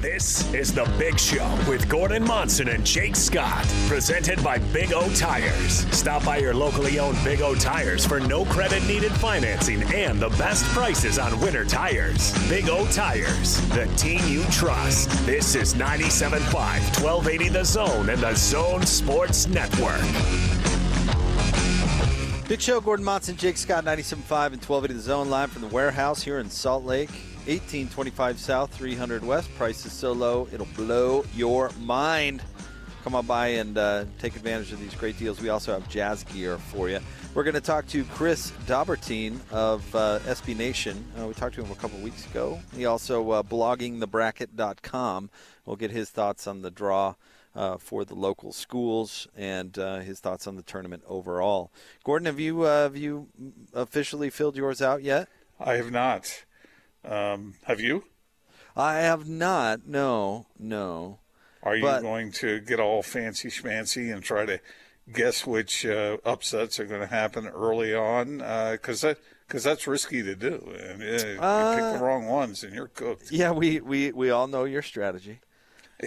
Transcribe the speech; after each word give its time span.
This 0.00 0.50
is 0.54 0.72
The 0.72 0.90
Big 0.98 1.20
Show 1.20 1.46
with 1.68 1.86
Gordon 1.86 2.24
Monson 2.24 2.68
and 2.68 2.86
Jake 2.86 3.14
Scott, 3.14 3.66
presented 3.86 4.42
by 4.42 4.56
Big 4.72 4.94
O 4.94 5.06
Tires. 5.12 5.84
Stop 5.94 6.24
by 6.24 6.38
your 6.38 6.54
locally 6.54 6.98
owned 6.98 7.18
Big 7.22 7.42
O 7.42 7.54
Tires 7.54 8.06
for 8.06 8.18
no 8.18 8.46
credit 8.46 8.82
needed 8.86 9.12
financing 9.12 9.82
and 9.92 10.18
the 10.18 10.30
best 10.30 10.64
prices 10.68 11.18
on 11.18 11.38
winter 11.40 11.66
tires. 11.66 12.32
Big 12.48 12.70
O 12.70 12.86
Tires, 12.86 13.60
the 13.74 13.84
team 13.98 14.26
you 14.26 14.42
trust. 14.44 15.10
This 15.26 15.54
is 15.54 15.74
97.5, 15.74 16.40
1280 16.50 17.48
The 17.50 17.64
Zone 17.66 18.08
and 18.08 18.22
The 18.22 18.34
Zone 18.34 18.86
Sports 18.86 19.48
Network. 19.48 20.00
Big 22.48 22.62
Show, 22.62 22.80
Gordon 22.80 23.04
Monson, 23.04 23.36
Jake 23.36 23.58
Scott, 23.58 23.84
97.5 23.84 24.06
and 24.54 24.64
1280 24.64 24.94
The 24.94 25.00
Zone, 25.00 25.28
live 25.28 25.52
from 25.52 25.60
the 25.60 25.68
warehouse 25.68 26.22
here 26.22 26.38
in 26.38 26.48
Salt 26.48 26.86
Lake. 26.86 27.10
1825 27.46 28.38
South, 28.38 28.72
300 28.72 29.24
West. 29.24 29.54
Price 29.56 29.84
is 29.86 29.92
so 29.92 30.12
low, 30.12 30.48
it'll 30.52 30.66
blow 30.76 31.24
your 31.34 31.70
mind. 31.80 32.42
Come 33.02 33.14
on 33.14 33.24
by 33.24 33.48
and 33.48 33.78
uh, 33.78 34.04
take 34.18 34.36
advantage 34.36 34.72
of 34.72 34.80
these 34.80 34.94
great 34.94 35.18
deals. 35.18 35.40
We 35.40 35.48
also 35.48 35.72
have 35.72 35.88
jazz 35.88 36.22
gear 36.24 36.58
for 36.58 36.90
you. 36.90 37.00
We're 37.32 37.44
going 37.44 37.54
to 37.54 37.60
talk 37.60 37.86
to 37.88 38.04
Chris 38.04 38.52
Dobbertean 38.66 39.38
of 39.50 39.94
uh, 39.94 40.18
SB 40.26 40.54
Nation. 40.56 41.02
Uh, 41.18 41.26
we 41.26 41.32
talked 41.32 41.54
to 41.54 41.64
him 41.64 41.70
a 41.70 41.76
couple 41.76 41.98
weeks 42.00 42.26
ago. 42.26 42.60
He 42.76 42.84
also 42.84 43.30
uh, 43.30 43.42
bloggingthebracket.com. 43.42 45.30
We'll 45.64 45.76
get 45.76 45.90
his 45.90 46.10
thoughts 46.10 46.46
on 46.46 46.60
the 46.60 46.70
draw 46.70 47.14
uh, 47.54 47.78
for 47.78 48.04
the 48.04 48.14
local 48.14 48.52
schools 48.52 49.26
and 49.36 49.78
uh, 49.78 50.00
his 50.00 50.20
thoughts 50.20 50.46
on 50.46 50.56
the 50.56 50.62
tournament 50.62 51.02
overall. 51.06 51.70
Gordon, 52.04 52.26
have 52.26 52.40
you 52.40 52.62
uh, 52.62 52.82
have 52.82 52.96
you 52.96 53.28
officially 53.72 54.30
filled 54.30 54.56
yours 54.56 54.82
out 54.82 55.02
yet? 55.02 55.28
I 55.58 55.74
have 55.74 55.90
not. 55.90 56.44
Um, 57.04 57.54
have 57.64 57.80
you? 57.80 58.04
I 58.76 58.94
have 59.00 59.28
not. 59.28 59.86
No, 59.86 60.46
no. 60.58 61.18
Are 61.62 61.76
you 61.76 61.82
But- 61.82 62.02
going 62.02 62.32
to 62.32 62.60
get 62.60 62.80
all 62.80 63.02
fancy 63.02 63.48
schmancy 63.48 64.12
and 64.12 64.22
try 64.22 64.46
to 64.46 64.60
guess 65.12 65.46
which 65.46 65.84
uh, 65.84 66.18
upsets 66.24 66.78
are 66.80 66.84
going 66.86 67.00
to 67.00 67.06
happen 67.06 67.46
early 67.48 67.94
on? 67.94 68.38
Because 68.72 69.00
that 69.02 69.18
because 69.46 69.64
that's 69.64 69.86
risky 69.86 70.22
to 70.22 70.36
do. 70.36 70.72
And 70.78 71.02
uh, 71.02 71.06
you 71.06 71.16
pick 71.16 71.38
Uh, 71.40 71.92
the 71.94 72.04
wrong 72.04 72.26
ones, 72.26 72.62
and 72.62 72.72
you're 72.72 72.86
cooked. 72.86 73.32
Yeah, 73.32 73.50
we, 73.50 73.80
we, 73.80 74.12
we 74.12 74.30
all 74.30 74.46
know 74.46 74.62
your 74.64 74.82
strategy. 74.82 75.40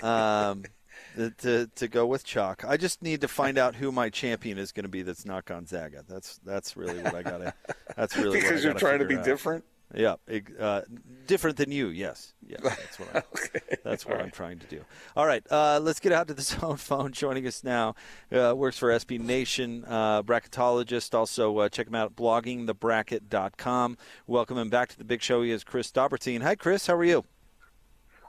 Um, 0.02 0.64
to 1.40 1.70
to 1.76 1.88
go 1.88 2.06
with 2.08 2.24
chalk. 2.24 2.64
I 2.66 2.78
just 2.78 3.02
need 3.04 3.22
to 3.22 3.28
find 3.28 3.58
out 3.58 3.76
who 3.76 3.92
my 3.92 4.10
champion 4.10 4.58
is 4.58 4.72
going 4.72 4.86
to 4.86 4.90
be. 4.90 5.02
That's 5.04 5.26
not 5.26 5.46
Gonzaga. 5.46 6.04
That's 6.08 6.38
that's 6.40 6.76
really 6.78 7.02
what 7.04 7.14
I 7.14 7.22
got 7.22 7.38
to. 7.40 7.54
That's 7.96 8.16
really 8.18 8.30
what 8.40 8.46
I 8.46 8.50
because 8.50 8.64
you're 8.64 8.74
trying 8.74 9.00
to 9.00 9.06
be 9.06 9.18
out. 9.18 9.26
different. 9.26 9.66
Yeah, 9.96 10.16
uh, 10.60 10.82
different 11.28 11.58
than 11.58 11.72
you. 11.72 11.88
Yes, 11.90 12.34
yes, 12.48 12.60
that's 12.64 13.00
what. 13.00 13.16
I, 13.16 13.20
Okay. 13.20 13.78
That's 13.84 14.06
what 14.06 14.14
All 14.16 14.20
I'm 14.20 14.26
right. 14.28 14.34
trying 14.34 14.60
to 14.60 14.66
do. 14.68 14.82
All 15.16 15.26
right, 15.28 15.46
uh, 15.52 15.80
let's 15.82 16.00
get 16.00 16.12
out 16.12 16.28
to 16.30 16.34
the 16.34 16.42
zone 16.54 16.78
phone. 16.78 17.12
Joining 17.12 17.46
us 17.46 17.64
now 17.64 17.96
uh, 18.32 18.54
works 18.56 18.78
for 18.78 18.90
SB 18.90 19.20
Nation, 19.20 19.84
uh, 19.88 20.24
bracketologist. 20.24 21.14
Also, 21.14 21.58
uh, 21.60 21.70
check 21.70 21.88
him 21.88 21.96
out 21.96 22.08
at 22.12 22.16
bloggingthebracket.com. 22.16 23.98
Welcome 24.28 24.58
him 24.58 24.70
back 24.70 24.90
to 24.90 24.98
the 24.98 25.04
big 25.04 25.22
show. 25.22 25.42
He 25.42 25.52
is 25.52 25.64
Chris 25.64 25.92
Dobbertean. 25.92 26.42
Hi, 26.42 26.56
Chris. 26.56 26.88
How 26.88 26.96
are 26.96 27.04
you? 27.04 27.26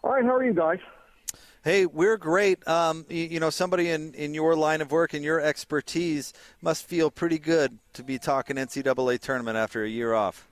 All 0.02 0.12
right, 0.12 0.24
how 0.24 0.34
are 0.34 0.44
you 0.44 0.52
guys? 0.52 0.78
Hey, 1.62 1.86
we're 1.86 2.18
great. 2.18 2.66
Um, 2.68 3.06
you, 3.08 3.24
you 3.24 3.40
know, 3.40 3.48
somebody 3.48 3.88
in, 3.88 4.12
in 4.12 4.34
your 4.34 4.54
line 4.54 4.82
of 4.82 4.90
work 4.92 5.14
and 5.14 5.24
your 5.24 5.40
expertise 5.40 6.34
must 6.60 6.86
feel 6.86 7.10
pretty 7.10 7.38
good 7.38 7.78
to 7.94 8.02
be 8.02 8.18
talking 8.18 8.56
NCAA 8.56 9.18
tournament 9.18 9.56
after 9.56 9.82
a 9.82 9.88
year 9.88 10.12
off. 10.12 10.46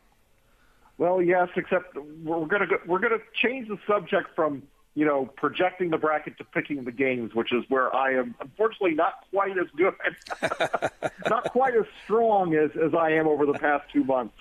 Well, 0.98 1.22
yes, 1.22 1.48
except 1.56 1.96
we're 1.96 2.46
gonna 2.46 2.66
go, 2.66 2.76
we're 2.86 2.98
gonna 3.00 3.18
change 3.42 3.68
the 3.68 3.78
subject 3.86 4.34
from 4.36 4.62
you 4.94 5.04
know 5.04 5.26
projecting 5.36 5.90
the 5.90 5.98
bracket 5.98 6.38
to 6.38 6.44
picking 6.44 6.84
the 6.84 6.92
games, 6.92 7.34
which 7.34 7.52
is 7.52 7.64
where 7.68 7.94
I 7.94 8.14
am 8.14 8.34
unfortunately 8.40 8.94
not 8.94 9.14
quite 9.30 9.56
as 9.58 9.66
good, 9.76 9.94
not 11.28 11.50
quite 11.52 11.74
as 11.74 11.86
strong 12.04 12.54
as 12.54 12.70
as 12.76 12.94
I 12.94 13.12
am 13.12 13.26
over 13.26 13.46
the 13.46 13.54
past 13.58 13.84
two 13.92 14.04
months. 14.04 14.34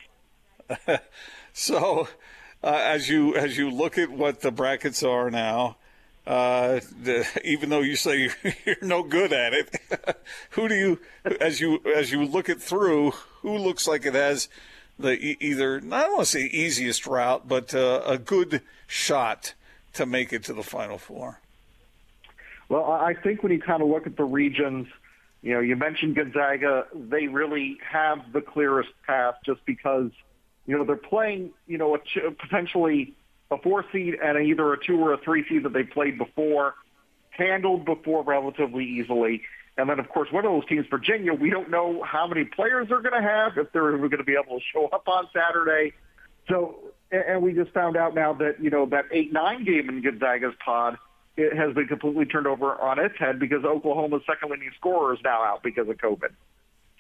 So, 1.53 2.08
uh, 2.64 2.80
as 2.81 3.09
you 3.09 3.36
as 3.36 3.58
you 3.58 3.70
look 3.70 3.97
at 3.97 4.09
what 4.09 4.42
the 4.42 4.52
brackets 4.52 5.03
are 5.03 5.30
now, 5.30 5.78
uh, 6.26 6.80
the, 7.03 7.28
even 7.44 7.70
though 7.70 7.81
you 7.81 7.96
say 7.96 8.30
you're 8.66 8.76
no 8.81 9.03
good 9.03 9.34
at 9.34 9.53
it, 9.53 10.18
who 10.52 10.68
do 10.68 10.76
you 10.76 11.00
as 11.42 11.59
you 11.59 11.81
as 11.96 12.12
you 12.12 12.24
look 12.24 12.47
it 12.50 12.62
through? 12.62 13.12
Who 13.42 13.58
looks 13.58 13.88
like 13.88 14.06
it 14.06 14.14
has 14.14 14.47
the 15.02 15.38
either 15.44 15.78
I 15.78 15.80
don't 15.80 16.14
want 16.14 16.20
to 16.20 16.26
say 16.26 16.44
easiest 16.44 17.06
route, 17.06 17.48
but 17.48 17.74
uh, 17.74 18.02
a 18.06 18.18
good 18.18 18.62
shot 18.88 19.54
to 19.94 20.06
make 20.06 20.32
it 20.32 20.44
to 20.46 20.54
the 20.54 20.64
final 20.64 20.98
four? 20.98 21.40
Well, 22.70 22.86
I 22.86 23.10
I 23.10 23.14
think 23.14 23.44
when 23.44 23.52
you 23.52 23.60
kind 23.60 23.82
of 23.82 23.90
look 23.90 24.08
at 24.08 24.16
the 24.16 24.24
regions, 24.24 24.88
you 25.42 25.54
know, 25.54 25.60
you 25.60 25.76
mentioned 25.76 26.16
Gonzaga, 26.16 26.88
they 26.94 27.28
really 27.28 27.78
have 27.90 28.32
the 28.32 28.42
clearest 28.42 28.92
path 29.06 29.36
just 29.46 29.66
because, 29.66 30.12
you 30.66 30.78
know, 30.78 30.86
they're 30.86 30.96
playing, 30.96 31.52
you 31.68 31.78
know, 31.78 31.96
a 31.96 32.00
ch- 32.00 32.38
potentially 32.40 33.14
a 33.50 33.58
four 33.58 33.84
seed 33.92 34.16
and 34.24 34.38
either 34.38 34.72
a 34.72 34.84
two 34.84 35.00
or 35.00 35.14
a 35.14 35.18
three 35.18 35.46
seed 35.48 35.64
that 35.64 35.74
they 35.74 35.84
played 35.84 36.18
before, 36.18 36.76
handled 37.32 37.86
before 37.86 38.24
relatively 38.24 38.86
easily. 38.86 39.42
And 39.78 39.90
then, 39.90 40.00
of 40.00 40.09
course, 40.09 40.30
one 40.32 40.46
of 40.46 40.52
those 40.52 40.66
teams, 40.68 40.86
Virginia, 40.90 41.34
we 41.34 41.50
don't 41.50 41.70
know 41.70 42.04
how 42.04 42.28
many 42.28 42.44
players 42.44 42.90
they're 42.90 43.02
going 43.02 43.20
to 43.20 43.28
have, 43.28 43.58
if 43.58 43.72
they're 43.72 43.98
going 43.98 44.12
to 44.12 44.24
be 44.24 44.34
able 44.34 44.59
to 44.59 44.66
show 44.74 44.88
up 44.88 45.08
on 45.08 45.28
Saturday. 45.34 45.94
So, 46.50 46.76
and 47.12 47.42
we 47.42 47.54
just 47.54 47.72
found 47.72 47.96
out 47.96 48.14
now 48.14 48.34
that, 48.34 48.62
you 48.62 48.70
know, 48.70 48.86
that 48.88 49.09
8-9 49.12 49.66
game 49.66 49.90
in 49.90 50.02
Gonzaga's 50.02 50.54
pod 50.64 50.98
it 51.38 51.56
has 51.56 51.74
been 51.74 51.88
completely 51.88 52.26
turned 52.26 52.48
over 52.48 52.80
on 52.80 53.00
its 53.00 53.18
head 53.18 53.40
because 53.40 53.64
Oklahoma's 53.64 54.24
second 54.28 54.52
leading 54.52 54.72
scorer 54.78 55.14
is 55.14 55.20
now 55.24 55.44
out 55.44 55.64
because 55.64 55.88
of 55.88 55.98
COVID. 55.98 56.32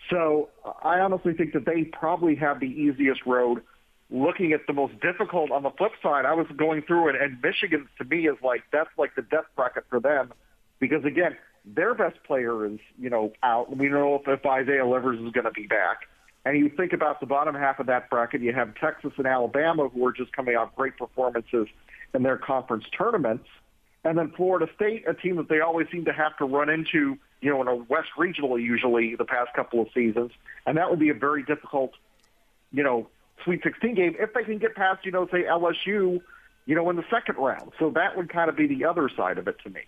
So 0.09 0.49
I 0.83 0.99
honestly 0.99 1.33
think 1.33 1.53
that 1.53 1.65
they 1.65 1.83
probably 1.83 2.35
have 2.35 2.59
the 2.59 2.67
easiest 2.67 3.25
road. 3.25 3.61
Looking 4.09 4.51
at 4.51 4.67
the 4.67 4.73
most 4.73 4.99
difficult 4.99 5.51
on 5.51 5.63
the 5.63 5.69
flip 5.71 5.93
side, 6.03 6.25
I 6.25 6.33
was 6.33 6.47
going 6.57 6.81
through 6.81 7.09
it, 7.09 7.15
and 7.21 7.41
Michigan 7.41 7.87
to 7.97 8.03
me 8.03 8.27
is 8.27 8.35
like 8.43 8.63
that's 8.71 8.89
like 8.97 9.15
the 9.15 9.21
death 9.21 9.45
bracket 9.55 9.85
for 9.89 10.01
them 10.01 10.33
because 10.79 11.05
again, 11.05 11.37
their 11.65 11.93
best 11.93 12.23
player 12.23 12.65
is 12.65 12.79
you 12.99 13.09
know 13.09 13.33
out. 13.43 13.75
We 13.75 13.87
don't 13.87 13.99
know 13.99 14.15
if, 14.15 14.27
if 14.27 14.45
Isaiah 14.45 14.85
Livers 14.85 15.19
is 15.19 15.31
going 15.31 15.45
to 15.45 15.51
be 15.51 15.67
back. 15.67 16.07
And 16.43 16.57
you 16.57 16.69
think 16.69 16.91
about 16.91 17.19
the 17.19 17.27
bottom 17.27 17.53
half 17.53 17.79
of 17.79 17.85
that 17.85 18.09
bracket, 18.09 18.41
you 18.41 18.51
have 18.53 18.73
Texas 18.75 19.11
and 19.17 19.27
Alabama 19.27 19.89
who 19.89 20.05
are 20.07 20.11
just 20.11 20.31
coming 20.33 20.55
off 20.55 20.75
great 20.75 20.97
performances 20.97 21.67
in 22.15 22.23
their 22.23 22.37
conference 22.37 22.85
tournaments. 22.97 23.45
And 24.03 24.17
then 24.17 24.33
Florida 24.35 24.67
State, 24.75 25.07
a 25.07 25.13
team 25.13 25.35
that 25.35 25.49
they 25.49 25.59
always 25.59 25.87
seem 25.91 26.05
to 26.05 26.13
have 26.13 26.35
to 26.37 26.45
run 26.45 26.69
into, 26.69 27.17
you 27.41 27.51
know, 27.51 27.61
in 27.61 27.67
a 27.67 27.75
West 27.75 28.09
Regional 28.17 28.57
usually 28.57 29.15
the 29.15 29.25
past 29.25 29.53
couple 29.55 29.81
of 29.81 29.89
seasons. 29.93 30.31
And 30.65 30.77
that 30.77 30.89
would 30.89 30.99
be 30.99 31.09
a 31.09 31.13
very 31.13 31.43
difficult, 31.43 31.91
you 32.71 32.83
know, 32.83 33.07
Sweet 33.43 33.61
16 33.63 33.95
game 33.95 34.15
if 34.19 34.33
they 34.33 34.43
can 34.43 34.57
get 34.57 34.75
past, 34.75 35.05
you 35.05 35.11
know, 35.11 35.27
say 35.27 35.43
LSU, 35.43 36.21
you 36.65 36.75
know, 36.75 36.89
in 36.89 36.95
the 36.95 37.05
second 37.11 37.37
round. 37.37 37.71
So 37.79 37.91
that 37.91 38.17
would 38.17 38.29
kind 38.29 38.49
of 38.49 38.55
be 38.55 38.67
the 38.67 38.85
other 38.85 39.09
side 39.15 39.37
of 39.37 39.47
it 39.47 39.57
to 39.63 39.69
me. 39.69 39.81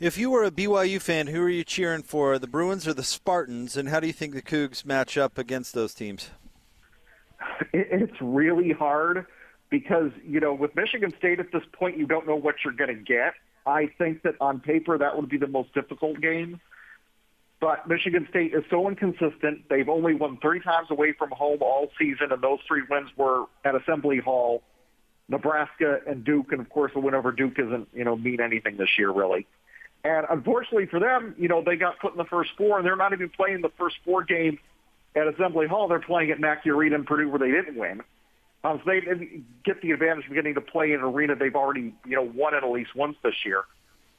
If 0.00 0.16
you 0.16 0.30
were 0.30 0.44
a 0.44 0.50
BYU 0.50 0.98
fan, 0.98 1.26
who 1.26 1.42
are 1.42 1.50
you 1.50 1.62
cheering 1.62 2.02
for, 2.02 2.38
the 2.38 2.46
Bruins 2.46 2.88
or 2.88 2.94
the 2.94 3.02
Spartans, 3.02 3.76
and 3.76 3.90
how 3.90 4.00
do 4.00 4.06
you 4.06 4.14
think 4.14 4.32
the 4.32 4.40
Cougs 4.40 4.82
match 4.82 5.18
up 5.18 5.36
against 5.36 5.74
those 5.74 5.92
teams? 5.92 6.30
It's 7.74 8.18
really 8.18 8.72
hard 8.72 9.26
because, 9.68 10.10
you 10.26 10.40
know, 10.40 10.54
with 10.54 10.74
Michigan 10.74 11.12
State 11.18 11.38
at 11.38 11.52
this 11.52 11.64
point, 11.72 11.98
you 11.98 12.06
don't 12.06 12.26
know 12.26 12.34
what 12.34 12.54
you're 12.64 12.72
going 12.72 12.96
to 12.96 13.02
get. 13.02 13.34
I 13.66 13.88
think 13.98 14.22
that 14.22 14.36
on 14.40 14.60
paper, 14.60 14.96
that 14.96 15.18
would 15.18 15.28
be 15.28 15.36
the 15.36 15.46
most 15.46 15.74
difficult 15.74 16.18
game. 16.22 16.62
But 17.60 17.86
Michigan 17.86 18.26
State 18.30 18.54
is 18.54 18.64
so 18.70 18.88
inconsistent. 18.88 19.68
They've 19.68 19.90
only 19.90 20.14
won 20.14 20.38
three 20.40 20.60
times 20.60 20.90
away 20.90 21.12
from 21.12 21.30
home 21.30 21.58
all 21.60 21.90
season, 21.98 22.32
and 22.32 22.40
those 22.40 22.60
three 22.66 22.84
wins 22.88 23.10
were 23.18 23.44
at 23.66 23.74
Assembly 23.74 24.16
Hall, 24.16 24.62
Nebraska, 25.28 26.00
and 26.06 26.24
Duke. 26.24 26.52
And 26.52 26.60
of 26.62 26.70
course, 26.70 26.92
a 26.94 27.00
win 27.00 27.14
over 27.14 27.32
Duke 27.32 27.58
isn't, 27.58 27.88
you 27.92 28.04
know, 28.04 28.16
mean 28.16 28.40
anything 28.40 28.78
this 28.78 28.96
year, 28.96 29.10
really. 29.10 29.46
And 30.04 30.26
unfortunately 30.30 30.86
for 30.86 30.98
them, 30.98 31.34
you 31.38 31.48
know, 31.48 31.62
they 31.62 31.76
got 31.76 31.98
put 31.98 32.12
in 32.12 32.18
the 32.18 32.24
first 32.24 32.50
four, 32.56 32.78
and 32.78 32.86
they're 32.86 32.96
not 32.96 33.12
even 33.12 33.28
playing 33.28 33.60
the 33.60 33.70
first 33.78 33.96
four 34.04 34.24
game 34.24 34.58
at 35.14 35.26
Assembly 35.26 35.66
Hall. 35.66 35.88
They're 35.88 36.00
playing 36.00 36.30
at 36.30 36.40
Mackey 36.40 36.70
Arena 36.70 36.96
in 36.96 37.04
Purdue, 37.04 37.28
where 37.28 37.38
they 37.38 37.50
didn't 37.50 37.76
win. 37.76 38.02
Um, 38.62 38.80
so 38.84 38.90
they 38.90 39.00
didn't 39.00 39.44
get 39.64 39.80
the 39.82 39.90
advantage 39.92 40.26
of 40.26 40.34
getting 40.34 40.54
to 40.54 40.60
play 40.60 40.92
in 40.92 41.00
an 41.00 41.06
arena 41.06 41.34
they've 41.34 41.54
already, 41.54 41.94
you 42.06 42.16
know, 42.16 42.22
won 42.22 42.54
at 42.54 42.62
least 42.68 42.94
once 42.94 43.16
this 43.22 43.34
year. 43.44 43.64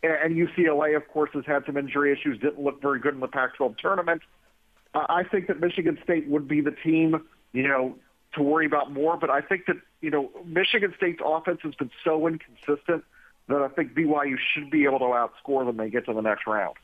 And, 0.04 0.38
and 0.38 0.50
UCLA, 0.50 0.96
of 0.96 1.08
course, 1.08 1.30
has 1.34 1.46
had 1.46 1.64
some 1.66 1.78
injury 1.78 2.12
issues. 2.12 2.40
Didn't 2.40 2.60
look 2.60 2.82
very 2.82 3.00
good 3.00 3.14
in 3.14 3.20
the 3.20 3.28
Pac-12 3.28 3.78
tournament. 3.78 4.22
Uh, 4.94 5.06
I 5.10 5.24
think 5.24 5.48
that 5.48 5.60
Michigan 5.60 5.98
State 6.04 6.28
would 6.28 6.48
be 6.48 6.62
the 6.62 6.76
team, 6.84 7.24
you 7.54 7.68
know, 7.68 7.96
to 8.34 8.42
worry 8.42 8.66
about 8.66 8.92
more. 8.92 9.18
But 9.18 9.30
I 9.30 9.42
think 9.42 9.66
that 9.68 9.78
you 10.02 10.10
know 10.10 10.32
Michigan 10.46 10.94
State's 10.98 11.22
offense 11.24 11.60
has 11.64 11.76
been 11.76 11.92
so 12.04 12.28
inconsistent 12.28 13.04
that 13.48 13.62
I 13.62 13.68
think 13.70 13.94
BYU 13.94 14.38
should 14.54 14.70
be 14.70 14.86
able 14.86 15.00
to 15.00 15.06
outscore 15.06 15.60
them 15.60 15.68
when 15.68 15.78
they 15.78 15.90
get 15.90 16.06
to 16.06 16.14
the 16.14 16.22
next 16.22 16.48
round. 16.48 16.76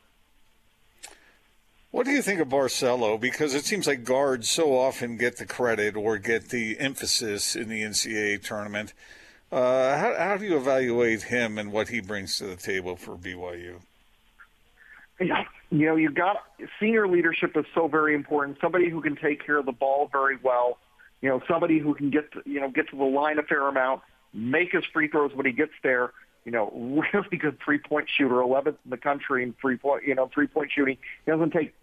What 1.90 2.04
do 2.04 2.12
you 2.12 2.20
think 2.20 2.40
of 2.40 2.50
Barcello? 2.50 3.16
Because 3.16 3.54
it 3.54 3.64
seems 3.64 3.86
like 3.86 4.04
guards 4.04 4.48
so 4.48 4.76
often 4.76 5.16
get 5.16 5.38
the 5.38 5.46
credit 5.46 5.96
or 5.96 6.18
get 6.18 6.50
the 6.50 6.78
emphasis 6.78 7.56
in 7.56 7.68
the 7.68 7.80
NCAA 7.80 8.42
tournament. 8.42 8.92
Uh, 9.50 9.96
how, 9.96 10.14
how 10.18 10.36
do 10.36 10.44
you 10.44 10.56
evaluate 10.58 11.22
him 11.22 11.56
and 11.56 11.72
what 11.72 11.88
he 11.88 12.00
brings 12.00 12.36
to 12.38 12.44
the 12.44 12.56
table 12.56 12.96
for 12.96 13.16
BYU? 13.16 13.76
Yeah, 15.18 15.44
you 15.70 15.86
know, 15.86 15.96
you've 15.96 16.14
got 16.14 16.44
senior 16.78 17.08
leadership 17.08 17.56
is 17.56 17.64
so 17.74 17.88
very 17.88 18.14
important. 18.14 18.58
Somebody 18.60 18.90
who 18.90 19.00
can 19.00 19.16
take 19.16 19.44
care 19.44 19.56
of 19.56 19.66
the 19.66 19.72
ball 19.72 20.08
very 20.12 20.36
well. 20.42 20.78
You 21.22 21.30
know, 21.30 21.42
somebody 21.48 21.78
who 21.78 21.94
can 21.94 22.10
get 22.10 22.30
to, 22.32 22.42
you 22.44 22.60
know 22.60 22.70
get 22.70 22.90
to 22.90 22.96
the 22.96 23.04
line 23.04 23.38
a 23.38 23.42
fair 23.42 23.66
amount, 23.66 24.02
make 24.32 24.72
his 24.72 24.84
free 24.92 25.08
throws 25.08 25.34
when 25.34 25.46
he 25.46 25.52
gets 25.52 25.72
there. 25.82 26.12
You 26.48 26.52
know, 26.52 27.02
really 27.12 27.36
good 27.36 27.58
three 27.62 27.76
point 27.78 28.08
shooter, 28.08 28.36
11th 28.36 28.68
in 28.68 28.90
the 28.90 28.96
country 28.96 29.42
in 29.42 29.54
three 29.60 29.76
point 29.76 30.04
you 30.06 30.14
know 30.14 30.30
three 30.32 30.46
point 30.46 30.70
shooting. 30.74 30.96
He 31.26 31.30
doesn't 31.30 31.50
take 31.50 31.74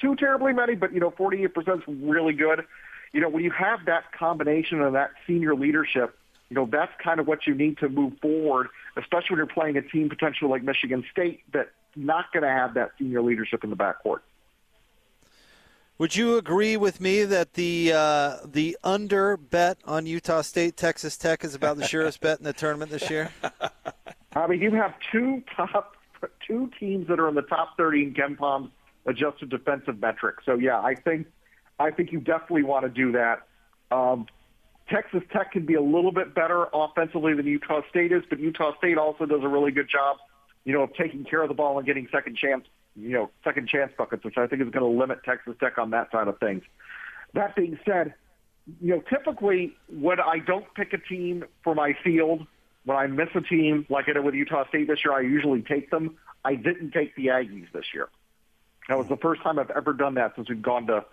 too 0.00 0.16
terribly 0.16 0.52
many, 0.52 0.74
but 0.74 0.92
you 0.92 0.98
know, 0.98 1.12
48% 1.12 1.78
is 1.78 1.82
really 1.86 2.32
good. 2.32 2.64
You 3.12 3.20
know, 3.20 3.28
when 3.28 3.44
you 3.44 3.52
have 3.52 3.86
that 3.86 4.10
combination 4.12 4.80
of 4.80 4.94
that 4.94 5.12
senior 5.24 5.54
leadership, 5.54 6.18
you 6.50 6.56
know, 6.56 6.66
that's 6.66 6.92
kind 7.00 7.20
of 7.20 7.28
what 7.28 7.46
you 7.46 7.54
need 7.54 7.78
to 7.78 7.88
move 7.88 8.14
forward, 8.20 8.66
especially 8.96 9.36
when 9.36 9.38
you're 9.38 9.46
playing 9.46 9.76
a 9.76 9.82
team 9.82 10.08
potentially 10.08 10.50
like 10.50 10.64
Michigan 10.64 11.04
State 11.12 11.42
that's 11.52 11.70
not 11.94 12.32
going 12.32 12.42
to 12.42 12.48
have 12.48 12.74
that 12.74 12.90
senior 12.98 13.22
leadership 13.22 13.62
in 13.62 13.70
the 13.70 13.76
backcourt. 13.76 14.20
Would 15.98 16.14
you 16.14 16.36
agree 16.36 16.76
with 16.76 17.00
me 17.00 17.24
that 17.24 17.54
the 17.54 17.92
uh, 17.94 18.36
the 18.44 18.76
under 18.84 19.38
bet 19.38 19.78
on 19.86 20.04
Utah 20.04 20.42
State 20.42 20.76
Texas 20.76 21.16
Tech 21.16 21.42
is 21.42 21.54
about 21.54 21.78
the 21.78 21.86
surest 21.86 22.20
bet 22.20 22.38
in 22.38 22.44
the 22.44 22.52
tournament 22.52 22.90
this 22.90 23.08
year? 23.08 23.30
I 24.36 24.46
mean, 24.46 24.60
you 24.60 24.72
have 24.72 24.94
two 25.12 25.42
top 25.56 25.96
two 26.46 26.70
teams 26.78 27.08
that 27.08 27.18
are 27.18 27.28
in 27.28 27.34
the 27.34 27.42
top 27.42 27.76
30 27.76 28.02
in 28.02 28.14
KenPom's 28.14 28.70
adjusted 29.06 29.50
defensive 29.50 30.00
metrics. 30.00 30.44
So 30.44 30.54
yeah, 30.54 30.80
I 30.80 30.94
think 30.94 31.26
I 31.78 31.90
think 31.90 32.12
you 32.12 32.20
definitely 32.20 32.64
want 32.64 32.84
to 32.84 32.90
do 32.90 33.12
that. 33.12 33.46
Um, 33.90 34.26
Texas 34.88 35.22
Tech 35.32 35.52
can 35.52 35.66
be 35.66 35.74
a 35.74 35.82
little 35.82 36.12
bit 36.12 36.34
better 36.34 36.66
offensively 36.72 37.34
than 37.34 37.46
Utah 37.46 37.80
State 37.90 38.12
is, 38.12 38.22
but 38.28 38.38
Utah 38.38 38.76
State 38.78 38.98
also 38.98 39.26
does 39.26 39.40
a 39.42 39.48
really 39.48 39.72
good 39.72 39.88
job, 39.88 40.18
you 40.64 40.72
know, 40.72 40.82
of 40.82 40.94
taking 40.94 41.24
care 41.24 41.42
of 41.42 41.48
the 41.48 41.54
ball 41.54 41.76
and 41.78 41.86
getting 41.86 42.06
second 42.12 42.36
chance, 42.36 42.64
you 42.94 43.10
know, 43.10 43.30
second 43.42 43.68
chance 43.68 43.92
buckets, 43.98 44.24
which 44.24 44.36
I 44.38 44.46
think 44.46 44.62
is 44.62 44.68
going 44.70 44.84
to 44.84 44.98
limit 44.98 45.18
Texas 45.24 45.54
Tech 45.60 45.78
on 45.78 45.90
that 45.90 46.10
side 46.12 46.28
of 46.28 46.38
things. 46.38 46.62
That 47.34 47.56
being 47.56 47.78
said, 47.84 48.14
you 48.80 48.94
know, 48.94 49.02
typically 49.10 49.76
when 49.88 50.20
I 50.20 50.38
don't 50.38 50.66
pick 50.74 50.92
a 50.92 50.98
team 50.98 51.44
for 51.64 51.74
my 51.74 51.96
field, 52.04 52.46
when 52.86 52.96
I 52.96 53.08
miss 53.08 53.28
a 53.34 53.40
team 53.40 53.84
like 53.90 54.08
I 54.08 54.12
did 54.12 54.24
with 54.24 54.34
Utah 54.34 54.66
State 54.68 54.86
this 54.86 55.00
year, 55.04 55.12
I 55.12 55.20
usually 55.20 55.60
take 55.60 55.90
them. 55.90 56.16
I 56.44 56.54
didn't 56.54 56.92
take 56.92 57.14
the 57.16 57.26
Aggies 57.26 57.70
this 57.72 57.84
year. 57.92 58.08
That 58.88 58.96
was 58.96 59.08
the 59.08 59.16
first 59.16 59.42
time 59.42 59.58
I've 59.58 59.70
ever 59.70 59.92
done 59.92 60.14
that 60.14 60.36
since 60.36 60.48
we've 60.48 60.62
gone 60.62 60.86
to 60.86 61.04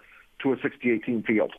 to 0.44 0.54
a 0.54 0.58
68 0.62 1.04
team 1.04 1.24
field. 1.24 1.52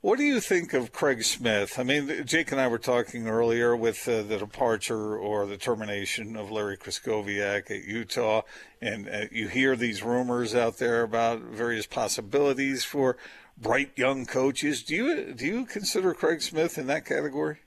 What 0.00 0.18
do 0.18 0.24
you 0.24 0.40
think 0.40 0.72
of 0.72 0.90
Craig 0.90 1.22
Smith? 1.22 1.78
I 1.78 1.82
mean, 1.82 2.24
Jake 2.24 2.50
and 2.50 2.60
I 2.60 2.66
were 2.66 2.78
talking 2.78 3.28
earlier 3.28 3.76
with 3.76 4.08
uh, 4.08 4.22
the 4.22 4.38
departure 4.38 5.16
or 5.16 5.46
the 5.46 5.56
termination 5.56 6.34
of 6.34 6.50
Larry 6.50 6.76
Krystkowiak 6.76 7.70
at 7.70 7.84
Utah, 7.84 8.42
and 8.80 9.08
uh, 9.08 9.26
you 9.30 9.48
hear 9.48 9.76
these 9.76 10.02
rumors 10.02 10.54
out 10.54 10.78
there 10.78 11.02
about 11.02 11.40
various 11.42 11.86
possibilities 11.86 12.84
for 12.84 13.16
bright 13.58 13.92
young 13.96 14.24
coaches. 14.24 14.82
Do 14.82 14.94
you 14.94 15.34
do 15.34 15.46
you 15.46 15.66
consider 15.66 16.14
Craig 16.14 16.40
Smith 16.40 16.78
in 16.78 16.86
that 16.86 17.04
category? 17.04 17.58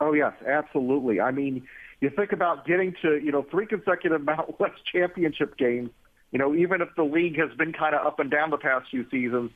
Oh 0.00 0.12
yes, 0.12 0.32
absolutely. 0.46 1.20
I 1.20 1.30
mean, 1.30 1.66
you 2.00 2.10
think 2.10 2.32
about 2.32 2.66
getting 2.66 2.94
to 3.02 3.18
you 3.22 3.32
know 3.32 3.42
three 3.50 3.66
consecutive 3.66 4.22
Mountain 4.24 4.54
West 4.58 4.84
championship 4.90 5.56
games. 5.56 5.90
You 6.30 6.38
know, 6.38 6.54
even 6.54 6.82
if 6.82 6.88
the 6.94 7.04
league 7.04 7.38
has 7.38 7.50
been 7.56 7.72
kind 7.72 7.94
of 7.94 8.06
up 8.06 8.20
and 8.20 8.30
down 8.30 8.50
the 8.50 8.58
past 8.58 8.90
few 8.90 9.08
seasons 9.10 9.50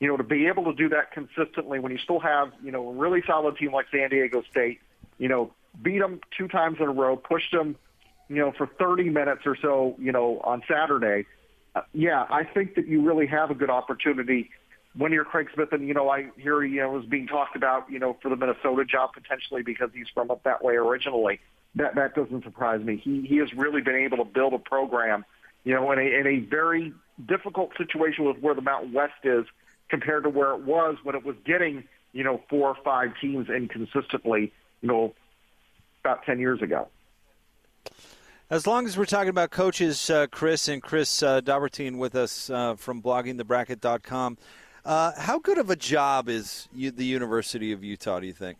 you 0.00 0.06
know, 0.06 0.16
to 0.16 0.22
be 0.22 0.46
able 0.46 0.64
to 0.64 0.72
do 0.72 0.88
that 0.90 1.12
consistently 1.12 1.78
when 1.80 1.90
you 1.90 1.98
still 1.98 2.20
have, 2.20 2.52
you 2.62 2.70
know, 2.70 2.88
a 2.88 2.92
really 2.92 3.22
solid 3.26 3.56
team 3.56 3.72
like 3.72 3.86
San 3.90 4.10
Diego 4.10 4.42
State, 4.50 4.78
you 5.18 5.28
know, 5.28 5.52
beat 5.82 5.98
them 5.98 6.20
two 6.36 6.48
times 6.48 6.78
in 6.80 6.86
a 6.86 6.92
row, 6.92 7.16
pushed 7.16 7.52
them, 7.52 7.76
you 8.28 8.36
know, 8.36 8.52
for 8.56 8.66
30 8.66 9.10
minutes 9.10 9.42
or 9.44 9.56
so, 9.60 9.96
you 9.98 10.12
know, 10.12 10.40
on 10.44 10.62
Saturday. 10.70 11.26
Uh, 11.74 11.82
yeah, 11.92 12.26
I 12.30 12.44
think 12.44 12.76
that 12.76 12.86
you 12.86 13.02
really 13.02 13.26
have 13.26 13.50
a 13.50 13.54
good 13.54 13.70
opportunity 13.70 14.50
when 14.96 15.12
you're 15.12 15.24
Craig 15.24 15.48
Smith. 15.54 15.72
And, 15.72 15.86
you 15.86 15.94
know, 15.94 16.08
I 16.08 16.28
hear, 16.36 16.62
you 16.62 16.80
know, 16.80 16.90
was 16.90 17.04
being 17.04 17.26
talked 17.26 17.56
about, 17.56 17.90
you 17.90 17.98
know, 17.98 18.16
for 18.22 18.28
the 18.28 18.36
Minnesota 18.36 18.84
job 18.84 19.10
potentially 19.14 19.62
because 19.62 19.90
he's 19.94 20.08
from 20.12 20.30
up 20.30 20.42
that 20.44 20.62
way 20.62 20.74
originally. 20.74 21.40
That, 21.74 21.94
that 21.96 22.14
doesn't 22.14 22.44
surprise 22.44 22.82
me. 22.82 22.96
He, 22.96 23.22
he 23.22 23.36
has 23.38 23.52
really 23.54 23.82
been 23.82 23.96
able 23.96 24.18
to 24.18 24.24
build 24.24 24.54
a 24.54 24.58
program, 24.58 25.24
you 25.64 25.74
know, 25.74 25.92
in 25.92 25.98
a, 25.98 26.02
in 26.02 26.26
a 26.26 26.38
very 26.40 26.92
difficult 27.26 27.70
situation 27.76 28.24
with 28.24 28.38
where 28.38 28.54
the 28.54 28.62
Mountain 28.62 28.92
West 28.92 29.24
is 29.24 29.44
compared 29.88 30.24
to 30.24 30.30
where 30.30 30.52
it 30.52 30.62
was 30.62 30.96
when 31.02 31.14
it 31.14 31.24
was 31.24 31.36
getting, 31.44 31.84
you 32.12 32.24
know, 32.24 32.42
four 32.48 32.68
or 32.68 32.76
five 32.84 33.10
teams 33.20 33.48
inconsistently, 33.48 34.52
you 34.80 34.88
know, 34.88 35.14
about 36.00 36.24
10 36.24 36.38
years 36.38 36.62
ago. 36.62 36.88
As 38.50 38.66
long 38.66 38.86
as 38.86 38.96
we're 38.96 39.04
talking 39.04 39.28
about 39.28 39.50
coaches, 39.50 40.08
uh, 40.08 40.26
Chris 40.30 40.68
and 40.68 40.82
Chris 40.82 41.22
uh, 41.22 41.42
with 41.94 42.14
us 42.14 42.48
uh, 42.48 42.76
from 42.76 43.02
bloggingthebracket.com, 43.02 44.38
uh, 44.88 45.12
how 45.16 45.38
good 45.38 45.58
of 45.58 45.70
a 45.70 45.76
job 45.76 46.28
is 46.28 46.68
you, 46.74 46.90
the 46.90 47.04
University 47.04 47.72
of 47.72 47.84
Utah, 47.84 48.20
do 48.20 48.26
you 48.26 48.32
think? 48.32 48.58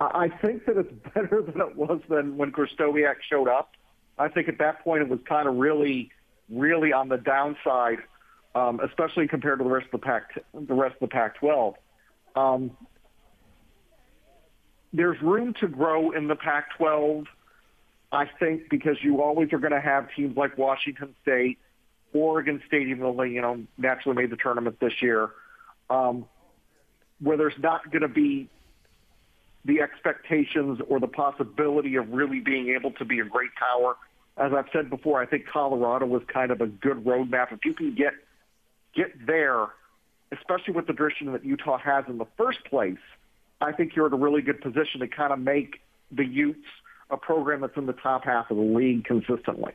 I 0.00 0.28
think 0.28 0.66
that 0.66 0.76
it's 0.76 0.92
better 1.14 1.42
than 1.42 1.60
it 1.60 1.74
was 1.74 2.00
than 2.08 2.36
when 2.36 2.52
Krystkowiak 2.52 3.16
showed 3.28 3.48
up. 3.48 3.72
I 4.18 4.28
think 4.28 4.48
at 4.48 4.58
that 4.58 4.84
point 4.84 5.02
it 5.02 5.08
was 5.08 5.18
kind 5.28 5.48
of 5.48 5.56
really, 5.56 6.10
really 6.48 6.92
on 6.92 7.08
the 7.08 7.18
downside 7.18 7.98
um, 8.56 8.80
especially 8.80 9.28
compared 9.28 9.58
to 9.58 9.64
the 9.64 9.70
rest 9.70 9.84
of 9.92 10.00
the 10.00 10.06
Pac, 10.06 10.42
the 10.54 10.74
rest 10.74 10.94
of 10.94 11.00
the 11.00 11.08
Pac-12. 11.08 11.74
Um, 12.34 12.70
there's 14.94 15.20
room 15.20 15.52
to 15.60 15.68
grow 15.68 16.12
in 16.12 16.26
the 16.26 16.36
Pac-12, 16.36 17.26
I 18.12 18.24
think, 18.40 18.70
because 18.70 18.96
you 19.02 19.20
always 19.20 19.52
are 19.52 19.58
going 19.58 19.74
to 19.74 19.80
have 19.80 20.08
teams 20.16 20.38
like 20.38 20.56
Washington 20.56 21.14
State, 21.20 21.58
Oregon 22.12 22.62
State, 22.66 22.88
even 22.88 23.02
though 23.02 23.16
they, 23.16 23.28
you 23.28 23.42
know, 23.42 23.64
naturally 23.78 24.16
made 24.16 24.30
the 24.30 24.36
tournament 24.36 24.78
this 24.80 24.92
year, 25.00 25.30
um, 25.90 26.26
where 27.20 27.36
there's 27.36 27.58
not 27.58 27.90
going 27.90 28.02
to 28.02 28.08
be 28.08 28.48
the 29.64 29.80
expectations 29.80 30.78
or 30.88 31.00
the 31.00 31.08
possibility 31.08 31.96
of 31.96 32.08
really 32.10 32.40
being 32.40 32.68
able 32.68 32.92
to 32.92 33.04
be 33.04 33.20
a 33.20 33.24
great 33.24 33.50
power. 33.54 33.96
As 34.36 34.52
I've 34.52 34.66
said 34.72 34.90
before, 34.90 35.20
I 35.20 35.26
think 35.26 35.46
Colorado 35.46 36.06
was 36.06 36.22
kind 36.32 36.50
of 36.50 36.60
a 36.60 36.66
good 36.66 37.04
roadmap. 37.04 37.52
If 37.52 37.64
you 37.64 37.74
can 37.74 37.94
get 37.94 38.12
get 38.94 39.26
there, 39.26 39.66
especially 40.32 40.74
with 40.74 40.86
the 40.86 40.92
tradition 40.92 41.32
that 41.32 41.44
Utah 41.44 41.78
has 41.78 42.04
in 42.08 42.18
the 42.18 42.26
first 42.36 42.64
place, 42.64 42.98
I 43.60 43.72
think 43.72 43.96
you're 43.96 44.06
in 44.06 44.12
a 44.12 44.16
really 44.16 44.42
good 44.42 44.60
position 44.60 45.00
to 45.00 45.08
kind 45.08 45.32
of 45.32 45.38
make 45.38 45.80
the 46.10 46.24
Utes 46.24 46.66
a 47.10 47.16
program 47.16 47.60
that's 47.60 47.76
in 47.76 47.86
the 47.86 47.92
top 47.92 48.24
half 48.24 48.50
of 48.50 48.56
the 48.56 48.62
league 48.62 49.04
consistently. 49.04 49.72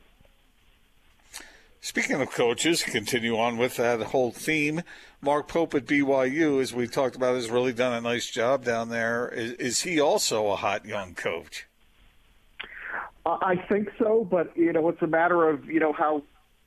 Speaking 1.82 2.22
of 2.22 2.32
coaches, 2.32 2.84
continue 2.84 3.38
on 3.38 3.58
with 3.58 3.78
that 3.78 4.00
whole 4.02 4.32
theme. 4.32 4.84
Mark 5.20 5.48
Pope 5.48 5.74
at 5.76 5.86
BYU, 5.86 6.62
as 6.62 6.74
we 6.74 6.88
talked 6.88 7.16
about, 7.16 7.36
has 7.36 7.50
really 7.50 7.74
done 7.74 7.94
a 7.94 8.02
nice 8.02 8.28
job 8.28 8.64
down 8.64 8.90
there. 8.90 9.28
Is, 9.30 9.54
is 9.54 9.82
he 9.82 10.00
also 10.00 10.48
a 10.48 10.56
hot 10.56 10.86
young 10.86 11.16
coach? 11.16 11.68
I 13.26 13.56
think 13.56 13.90
so, 14.00 14.28
but 14.30 14.56
you 14.56 14.74
know, 14.74 14.90
it's 14.90 15.02
a 15.02 15.08
matter 15.08 15.48
of 15.50 15.66
you 15.66 15.80
know 15.80 15.94
how 15.94 16.24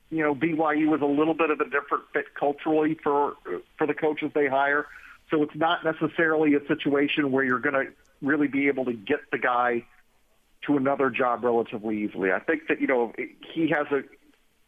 you 0.09 0.23
know, 0.23 0.35
BYU 0.35 0.87
was 0.87 1.01
a 1.01 1.05
little 1.05 1.33
bit 1.33 1.49
of 1.49 1.59
a 1.59 1.65
different 1.65 2.03
fit 2.13 2.33
culturally 2.35 2.97
for 3.03 3.33
for 3.77 3.87
the 3.87 3.93
coaches 3.93 4.31
they 4.33 4.47
hire. 4.47 4.87
So 5.31 5.41
it's 5.43 5.55
not 5.55 5.83
necessarily 5.83 6.53
a 6.53 6.65
situation 6.67 7.31
where 7.31 7.43
you're 7.43 7.59
going 7.59 7.73
to 7.73 7.91
really 8.21 8.47
be 8.47 8.67
able 8.67 8.85
to 8.85 8.93
get 8.93 9.19
the 9.31 9.39
guy 9.39 9.85
to 10.67 10.77
another 10.77 11.09
job 11.09 11.43
relatively 11.43 12.03
easily. 12.03 12.31
I 12.31 12.39
think 12.39 12.67
that 12.67 12.79
you 12.79 12.87
know 12.87 13.13
he 13.53 13.69
has 13.69 13.87
a. 13.91 14.03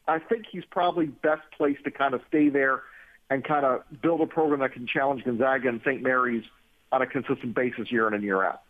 I 0.07 0.19
think 0.19 0.45
he's 0.49 0.65
probably 0.65 1.07
best 1.07 1.43
placed 1.57 1.83
to 1.83 1.91
kind 1.91 2.13
of 2.13 2.21
stay 2.27 2.49
there 2.49 2.83
and 3.29 3.43
kind 3.43 3.65
of 3.65 3.83
build 4.01 4.21
a 4.21 4.25
program 4.25 4.61
that 4.61 4.73
can 4.73 4.87
challenge 4.87 5.23
Gonzaga 5.23 5.67
and 5.67 5.81
St. 5.81 6.01
Mary's 6.01 6.45
on 6.91 7.01
a 7.01 7.07
consistent 7.07 7.53
basis 7.53 7.91
year 7.91 8.07
in 8.07 8.13
and 8.13 8.23
year 8.23 8.43
out. 8.43 8.61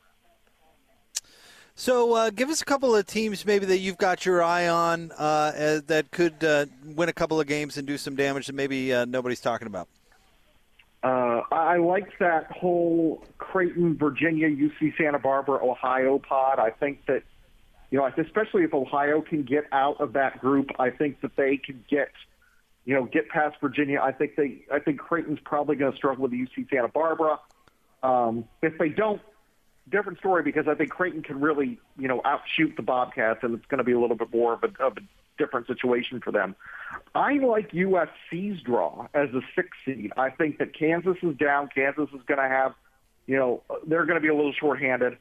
So, 1.79 2.13
uh, 2.15 2.31
give 2.31 2.49
us 2.49 2.59
a 2.59 2.65
couple 2.65 2.95
of 2.95 3.05
teams 3.05 3.45
maybe 3.45 3.67
that 3.67 3.77
you've 3.77 3.99
got 3.99 4.25
your 4.25 4.41
eye 4.41 4.67
on 4.67 5.11
uh, 5.15 5.81
that 5.85 6.09
could 6.09 6.43
uh, 6.43 6.65
win 6.83 7.07
a 7.07 7.13
couple 7.13 7.39
of 7.39 7.45
games 7.45 7.77
and 7.77 7.85
do 7.85 7.99
some 7.99 8.15
damage 8.15 8.47
that 8.47 8.55
maybe 8.55 8.91
uh, 8.91 9.05
nobody's 9.05 9.41
talking 9.41 9.67
about. 9.67 9.87
Uh, 11.03 11.43
I 11.51 11.77
like 11.77 12.17
that 12.17 12.51
whole 12.51 13.23
Creighton, 13.37 13.95
Virginia, 13.95 14.49
UC 14.49 14.97
Santa 14.97 15.19
Barbara, 15.19 15.63
Ohio 15.63 16.17
pod. 16.17 16.57
I 16.57 16.71
think 16.71 17.05
that, 17.05 17.21
you 17.89 17.97
know, 17.97 18.09
especially 18.17 18.63
if 18.63 18.73
Ohio 18.73 19.21
can 19.21 19.43
get 19.43 19.65
out 19.71 20.01
of 20.01 20.13
that 20.13 20.39
group, 20.39 20.69
I 20.79 20.89
think 20.89 21.21
that 21.21 21.35
they 21.35 21.57
can 21.57 21.83
get, 21.89 22.11
you 22.85 22.93
know, 22.93 23.05
get 23.05 23.29
past 23.29 23.57
Virginia. 23.61 24.01
I 24.01 24.11
think 24.11 24.35
they, 24.35 24.65
I 24.71 24.79
think 24.79 24.99
Creighton's 24.99 25.39
probably 25.43 25.75
going 25.77 25.91
to 25.91 25.97
struggle 25.97 26.23
with 26.23 26.33
UC 26.33 26.69
Santa 26.69 26.89
Barbara. 26.89 27.39
Um, 28.03 28.45
if 28.61 28.77
they 28.77 28.89
don't, 28.89 29.21
different 29.89 30.19
story 30.19 30.43
because 30.43 30.67
I 30.67 30.75
think 30.75 30.91
Creighton 30.91 31.23
can 31.23 31.39
really, 31.39 31.79
you 31.97 32.07
know, 32.07 32.21
outshoot 32.25 32.75
the 32.75 32.81
Bobcats, 32.81 33.39
and 33.43 33.55
it's 33.55 33.65
going 33.67 33.77
to 33.77 33.83
be 33.83 33.93
a 33.93 33.99
little 33.99 34.17
bit 34.17 34.33
more 34.33 34.53
of 34.53 34.63
a, 34.63 34.83
of 34.83 34.97
a 34.97 35.01
different 35.37 35.67
situation 35.67 36.19
for 36.19 36.31
them. 36.31 36.55
I 37.15 37.33
like 37.33 37.71
USC's 37.71 38.61
draw 38.63 39.07
as 39.13 39.29
a 39.29 39.41
six 39.55 39.69
seed. 39.85 40.11
I 40.17 40.29
think 40.29 40.57
that 40.57 40.77
Kansas 40.77 41.17
is 41.21 41.37
down. 41.37 41.69
Kansas 41.73 42.09
is 42.13 42.21
going 42.27 42.39
to 42.39 42.47
have, 42.47 42.73
you 43.27 43.37
know, 43.37 43.63
they're 43.85 44.05
going 44.05 44.17
to 44.17 44.21
be 44.21 44.29
a 44.29 44.35
little 44.35 44.53
shorthanded. 44.53 45.17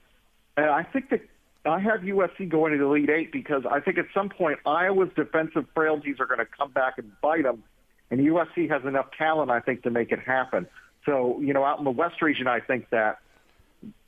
And 0.56 0.66
I 0.66 0.82
think 0.82 1.10
that 1.10 1.20
I 1.66 1.80
have 1.80 2.00
USC 2.00 2.48
going 2.48 2.72
to 2.72 2.78
the 2.78 2.84
Elite 2.84 3.10
Eight 3.10 3.32
because 3.32 3.64
I 3.70 3.80
think 3.80 3.98
at 3.98 4.06
some 4.14 4.28
point 4.28 4.58
Iowa's 4.64 5.10
defensive 5.16 5.66
frailties 5.74 6.16
are 6.20 6.26
going 6.26 6.38
to 6.38 6.46
come 6.46 6.70
back 6.70 6.98
and 6.98 7.12
bite 7.20 7.44
them, 7.44 7.62
and 8.10 8.20
USC 8.20 8.68
has 8.70 8.84
enough 8.84 9.06
talent, 9.16 9.50
I 9.50 9.60
think, 9.60 9.82
to 9.82 9.90
make 9.90 10.12
it 10.12 10.20
happen. 10.20 10.66
So, 11.04 11.40
you 11.40 11.52
know, 11.52 11.64
out 11.64 11.78
in 11.78 11.84
the 11.84 11.90
West 11.90 12.20
region, 12.20 12.46
I 12.46 12.60
think 12.60 12.90
that, 12.90 13.18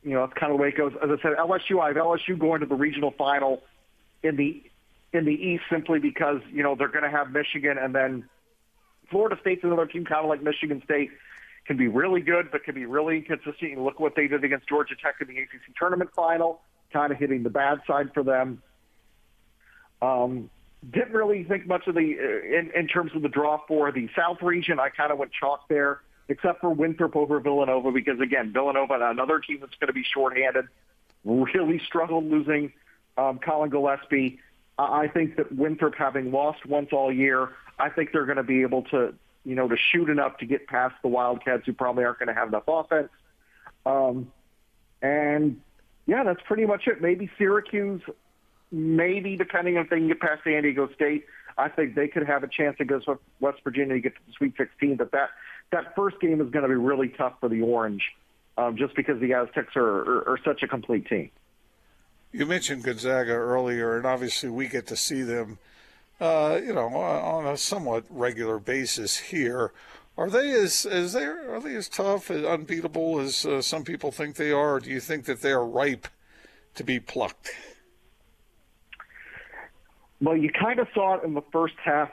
you 0.03 0.13
know, 0.13 0.27
that's 0.27 0.39
kind 0.39 0.53
of 0.53 0.59
the 0.59 0.63
way 0.63 0.69
it 0.69 0.77
goes. 0.77 0.93
As 1.03 1.11
I 1.11 1.23
said, 1.23 1.37
LSU, 1.37 1.81
I 1.81 1.89
have 1.89 1.97
LSU 1.97 2.39
going 2.39 2.61
to 2.61 2.67
the 2.67 2.75
regional 2.75 3.13
final 3.13 3.63
in 4.23 4.37
the 4.37 4.63
in 5.13 5.25
the 5.25 5.33
East 5.33 5.65
simply 5.71 5.99
because 5.99 6.41
you 6.53 6.63
know 6.63 6.75
they're 6.75 6.89
going 6.89 7.05
to 7.05 7.11
have 7.11 7.31
Michigan, 7.31 7.79
and 7.79 7.95
then 7.95 8.29
Florida 9.11 9.39
State's 9.41 9.65
another 9.65 9.87
team, 9.87 10.05
kind 10.05 10.23
of 10.23 10.29
like 10.29 10.43
Michigan 10.43 10.83
State, 10.85 11.11
can 11.67 11.77
be 11.77 11.89
really 11.89 12.21
good, 12.21 12.51
but 12.51 12.65
can 12.65 12.75
be 12.75 12.87
really 12.87 13.19
inconsistent. 13.19 13.73
You 13.73 13.83
look 13.83 14.01
what 14.01 14.17
they 14.17 14.29
did 14.29 14.45
against 14.45 14.69
Georgia 14.69 14.95
Tech 15.01 15.17
in 15.21 15.29
the 15.29 15.39
ACC 15.41 15.77
tournament 15.79 16.11
final, 16.15 16.61
kind 16.93 17.13
of 17.13 17.19
hitting 17.19 17.43
the 17.43 17.51
bad 17.51 17.81
side 17.87 18.13
for 18.15 18.23
them. 18.23 18.63
Um, 20.01 20.51
didn't 20.89 21.13
really 21.13 21.45
think 21.45 21.67
much 21.67 21.87
of 21.87 21.95
the 21.95 22.01
in, 22.01 22.71
in 22.75 22.87
terms 22.87 23.13
of 23.15 23.23
the 23.23 23.29
draw 23.29 23.61
for 23.67 23.91
the 23.91 24.09
South 24.17 24.43
region. 24.43 24.79
I 24.79 24.91
kind 24.91 25.11
of 25.11 25.19
went 25.19 25.33
chalk 25.33 25.69
there, 25.69 26.01
except 26.29 26.61
for 26.61 26.71
Winthrop 26.71 27.17
over 27.17 27.41
Villanova, 27.41 27.91
because 27.91 28.21
again, 28.21 28.53
Villanova, 28.53 28.99
another 29.01 29.41
team 29.41 29.59
that's 29.61 29.75
going 29.75 29.89
to 29.89 29.93
be 29.93 30.05
shorthanded, 30.05 30.67
really 31.25 31.81
struggled 31.87 32.25
losing 32.25 32.73
um, 33.17 33.39
Collin 33.39 33.71
Gillespie. 33.71 34.39
I 34.79 35.09
think 35.09 35.37
that 35.37 35.53
Winthrop, 35.53 35.97
having 35.97 36.31
lost 36.31 36.65
once 36.65 36.91
all 36.93 37.13
year, 37.13 37.51
I 37.81 37.89
think 37.89 38.13
they're 38.13 38.27
going 38.27 38.37
to 38.37 38.45
be 38.45 38.63
able 38.63 38.83
to, 38.85 39.13
you 39.45 39.57
know, 39.57 39.67
to 39.67 39.77
shoot 39.77 40.09
enough 40.09 40.39
to 40.39 40.47
get 40.47 40.69
past 40.69 40.95
the 41.03 41.09
Wildcats, 41.09 41.67
who 41.67 41.73
probably 41.73 42.05
aren't 42.05 42.21
going 42.21 42.29
to 42.29 42.35
have 42.35 42.47
enough 42.47 42.63
offense. 42.69 43.09
Um, 43.85 44.31
and 45.03 45.61
yeah, 46.09 46.25
that's 46.25 46.41
pretty 46.47 46.65
much 46.65 46.87
it. 46.87 47.03
Maybe 47.03 47.31
Syracuse, 47.37 48.01
maybe 48.73 49.37
depending 49.37 49.77
on 49.77 49.85
if 49.85 49.91
they 49.91 49.99
can 49.99 50.09
get 50.09 50.19
past 50.21 50.43
San 50.43 50.63
Diego 50.63 50.89
State. 50.95 51.27
I 51.59 51.69
think 51.69 51.95
they 51.95 52.09
could 52.09 52.27
have 52.27 52.43
a 52.43 52.49
chance 52.49 52.77
against 52.81 53.07
West 53.41 53.59
Virginia 53.63 53.95
to 53.95 54.01
get 54.01 54.15
to 54.15 54.21
the 54.27 54.33
Sweet 54.33 54.55
16. 54.57 54.97
But 54.97 55.13
that 55.13 55.31
that 55.71 55.95
first 55.95 56.19
game 56.21 56.41
is 56.41 56.51
going 56.51 56.63
to 56.63 56.69
be 56.69 56.77
really 56.77 57.09
tough 57.09 57.35
for 57.41 57.51
the 57.51 57.61
Orange, 57.61 58.03
um, 58.57 58.77
just 58.77 58.97
because 58.97 59.21
the 59.21 59.35
Aztecs 59.35 59.77
are, 59.77 59.87
are, 59.87 60.29
are 60.31 60.39
such 60.45 60.63
a 60.63 60.67
complete 60.67 61.07
team. 61.09 61.31
You 62.33 62.47
mentioned 62.47 62.85
Gonzaga 62.85 63.33
earlier, 63.33 63.99
and 63.99 64.07
obviously 64.07 64.49
we 64.49 64.67
get 64.67 64.87
to 64.87 64.97
see 64.97 65.21
them, 65.23 65.59
uh, 66.21 66.59
you 66.65 66.73
know, 66.73 66.89
on 66.89 67.47
a 67.47 67.59
somewhat 67.59 68.05
regular 68.09 68.59
basis 68.59 69.17
here. 69.19 69.73
Are 70.19 70.29
they 70.29 70.51
as 70.51 70.85
as 70.85 71.13
they 71.13 71.23
are 71.23 71.61
they 71.61 71.77
as 71.77 71.89
tough, 71.89 72.29
as 72.29 72.45
unbeatable 72.45 73.21
as 73.21 73.47
uh, 73.47 73.63
some 73.63 73.85
people 73.85 74.11
think 74.11 74.35
they 74.35 74.51
are? 74.51 74.75
Or 74.75 74.81
do 74.81 74.91
you 74.91 74.99
think 74.99 75.27
that 75.27 75.43
they 75.43 75.53
are 75.53 75.65
ripe 75.65 76.09
to 76.75 76.83
be 76.83 76.99
plucked? 76.99 77.51
Well, 80.21 80.37
you 80.37 80.51
kind 80.51 80.81
of 80.81 80.89
saw 80.93 81.15
it 81.15 81.25
in 81.25 81.35
the 81.35 81.45
first 81.53 81.77
half 81.85 82.11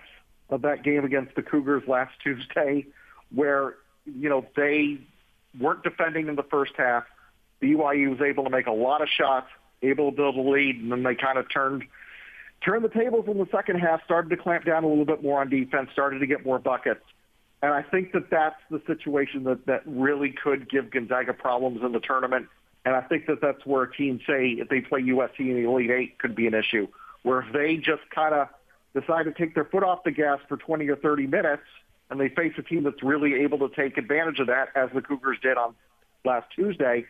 of 0.51 0.61
that 0.61 0.83
game 0.83 1.03
against 1.03 1.33
the 1.33 1.41
Cougars 1.41 1.81
last 1.87 2.13
Tuesday, 2.23 2.85
where 3.33 3.73
you 4.05 4.29
know 4.29 4.45
they 4.55 4.99
weren't 5.59 5.81
defending 5.81 6.27
in 6.27 6.35
the 6.35 6.43
first 6.43 6.73
half. 6.77 7.05
BYU 7.59 8.11
was 8.11 8.21
able 8.21 8.43
to 8.43 8.51
make 8.51 8.67
a 8.67 8.71
lot 8.71 9.01
of 9.01 9.09
shots 9.09 9.47
able 9.81 10.11
to 10.11 10.15
build 10.15 10.35
a 10.35 10.41
lead, 10.41 10.75
and 10.75 10.91
then 10.91 11.01
they 11.01 11.15
kind 11.15 11.39
of 11.39 11.51
turned 11.51 11.83
turned 12.63 12.85
the 12.85 12.89
tables 12.89 13.25
in 13.27 13.39
the 13.39 13.47
second 13.51 13.79
half, 13.79 14.03
started 14.03 14.29
to 14.29 14.37
clamp 14.37 14.63
down 14.63 14.83
a 14.83 14.87
little 14.87 15.05
bit 15.05 15.23
more 15.23 15.41
on 15.41 15.49
defense, 15.49 15.89
started 15.91 16.19
to 16.19 16.27
get 16.27 16.45
more 16.45 16.59
buckets. 16.59 17.01
And 17.65 17.73
I 17.73 17.81
think 17.81 18.11
that 18.11 18.29
that's 18.29 18.61
the 18.69 18.79
situation 18.85 19.43
that, 19.45 19.65
that 19.65 19.81
really 19.87 20.29
could 20.31 20.69
give 20.69 20.91
Gonzaga 20.91 21.33
problems 21.33 21.81
in 21.83 21.93
the 21.93 21.99
tournament. 21.99 22.45
And 22.85 22.95
I 22.95 23.01
think 23.01 23.25
that 23.25 23.41
that's 23.41 23.65
where 23.65 23.87
teams 23.87 24.21
say 24.27 24.49
if 24.49 24.69
they 24.69 24.81
play 24.81 25.01
USC 25.01 25.39
in 25.39 25.55
the 25.55 25.67
Elite 25.67 25.89
Eight 25.89 26.19
could 26.19 26.35
be 26.35 26.45
an 26.45 26.53
issue. 26.53 26.87
Where 27.23 27.41
if 27.41 27.51
they 27.53 27.77
just 27.77 28.07
kind 28.13 28.35
of 28.35 28.49
decide 28.93 29.23
to 29.23 29.31
take 29.31 29.55
their 29.55 29.65
foot 29.65 29.81
off 29.81 30.03
the 30.03 30.11
gas 30.11 30.41
for 30.47 30.57
20 30.57 30.87
or 30.89 30.95
30 30.95 31.25
minutes 31.25 31.63
and 32.11 32.19
they 32.19 32.29
face 32.29 32.53
a 32.59 32.61
team 32.61 32.83
that's 32.83 33.01
really 33.01 33.33
able 33.41 33.67
to 33.67 33.75
take 33.75 33.97
advantage 33.97 34.39
of 34.39 34.45
that, 34.45 34.67
as 34.75 34.91
the 34.93 35.01
Cougars 35.01 35.39
did 35.41 35.57
on 35.57 35.73
last 36.23 36.45
Tuesday, 36.55 37.07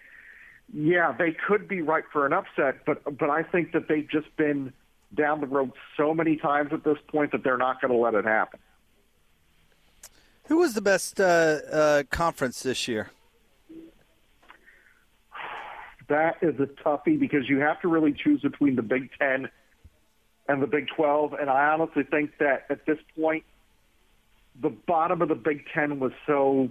yeah, 0.73 1.11
they 1.11 1.33
could 1.33 1.67
be 1.67 1.81
right 1.81 2.05
for 2.13 2.25
an 2.25 2.31
upset, 2.31 2.85
but 2.85 3.03
but 3.17 3.29
I 3.29 3.43
think 3.43 3.73
that 3.73 3.89
they've 3.89 4.09
just 4.09 4.33
been 4.37 4.71
down 5.13 5.41
the 5.41 5.47
road 5.47 5.73
so 5.97 6.13
many 6.13 6.37
times 6.37 6.71
at 6.71 6.85
this 6.85 6.97
point 7.09 7.33
that 7.33 7.43
they're 7.43 7.57
not 7.57 7.81
going 7.81 7.91
to 7.91 7.99
let 7.99 8.13
it 8.13 8.23
happen. 8.23 8.61
Who 10.47 10.57
was 10.57 10.73
the 10.73 10.81
best 10.81 11.19
uh, 11.19 11.23
uh, 11.23 12.03
conference 12.09 12.61
this 12.63 12.87
year? 12.87 13.09
That 16.07 16.37
is 16.41 16.59
a 16.59 16.67
toughie 16.67 17.19
because 17.19 17.49
you 17.49 17.59
have 17.59 17.81
to 17.81 17.87
really 17.87 18.13
choose 18.13 18.41
between 18.41 18.75
the 18.75 18.83
Big 18.83 19.09
Ten 19.19 19.49
and 20.47 20.61
the 20.61 20.67
Big 20.67 20.87
12. 20.95 21.33
And 21.33 21.49
I 21.49 21.73
honestly 21.73 22.03
think 22.03 22.37
that 22.39 22.65
at 22.69 22.85
this 22.85 22.99
point, 23.19 23.43
the 24.61 24.69
bottom 24.69 25.21
of 25.21 25.29
the 25.29 25.35
Big 25.35 25.65
Ten 25.73 25.99
was 25.99 26.11
so 26.27 26.69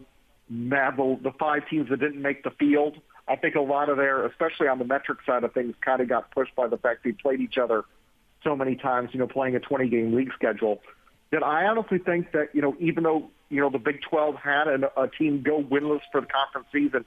mad. 0.48 0.96
The 0.96 1.32
five 1.38 1.68
teams 1.68 1.90
that 1.90 1.98
didn't 1.98 2.22
make 2.22 2.44
the 2.44 2.50
field– 2.50 2.98
I 3.26 3.36
think 3.36 3.54
a 3.54 3.60
lot 3.60 3.88
of 3.88 3.96
their, 3.96 4.26
especially 4.26 4.68
on 4.68 4.78
the 4.78 4.84
metric 4.84 5.18
side 5.24 5.44
of 5.44 5.52
things, 5.52 5.74
kind 5.80 6.00
of 6.00 6.08
got 6.08 6.30
pushed 6.30 6.54
by 6.54 6.68
the 6.68 6.76
fact 6.76 7.04
they 7.04 7.12
played 7.12 7.40
each 7.40 7.56
other 7.56 7.84
so 8.42 8.54
many 8.54 8.76
times, 8.76 9.10
you 9.12 9.18
know, 9.18 9.26
playing 9.26 9.56
a 9.56 9.60
20 9.60 9.88
game 9.88 10.14
league 10.14 10.30
schedule. 10.34 10.82
That 11.32 11.42
I 11.42 11.64
honestly 11.64 11.98
think 11.98 12.32
that, 12.32 12.54
you 12.54 12.60
know, 12.60 12.76
even 12.78 13.02
though, 13.02 13.30
you 13.48 13.60
know, 13.60 13.70
the 13.70 13.78
Big 13.78 14.00
12 14.08 14.36
had 14.36 14.68
an, 14.68 14.84
a 14.96 15.08
team 15.08 15.42
go 15.42 15.62
winless 15.62 16.00
for 16.10 16.20
the 16.20 16.26
conference 16.26 16.68
season, 16.72 17.04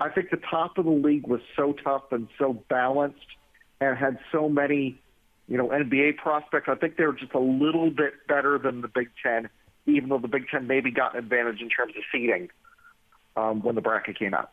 I 0.00 0.08
think 0.08 0.30
the 0.30 0.38
top 0.38 0.78
of 0.78 0.86
the 0.86 0.90
league 0.90 1.26
was 1.26 1.40
so 1.56 1.74
tough 1.84 2.04
and 2.10 2.28
so 2.38 2.54
balanced 2.68 3.18
and 3.80 3.96
had 3.96 4.18
so 4.32 4.48
many, 4.48 4.98
you 5.46 5.58
know, 5.58 5.68
NBA 5.68 6.16
prospects. 6.16 6.68
I 6.68 6.74
think 6.74 6.96
they 6.96 7.04
were 7.04 7.12
just 7.12 7.34
a 7.34 7.38
little 7.40 7.90
bit 7.90 8.26
better 8.26 8.58
than 8.58 8.80
the 8.80 8.88
Big 8.88 9.10
Ten, 9.22 9.50
even 9.86 10.08
though 10.08 10.18
the 10.18 10.28
Big 10.28 10.48
Ten 10.48 10.66
maybe 10.66 10.90
got 10.90 11.14
an 11.14 11.18
advantage 11.18 11.60
in 11.60 11.68
terms 11.68 11.92
of 11.96 12.02
seeding 12.10 12.48
um, 13.36 13.62
when 13.62 13.74
the 13.74 13.82
bracket 13.82 14.18
came 14.18 14.32
out. 14.32 14.50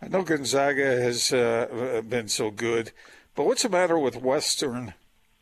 I 0.00 0.08
know 0.08 0.22
Gonzaga 0.22 1.00
has 1.00 1.32
uh, 1.32 2.02
been 2.08 2.28
so 2.28 2.50
good, 2.50 2.92
but 3.34 3.44
what's 3.44 3.62
the 3.62 3.68
matter 3.68 3.98
with 3.98 4.16
Western 4.16 4.94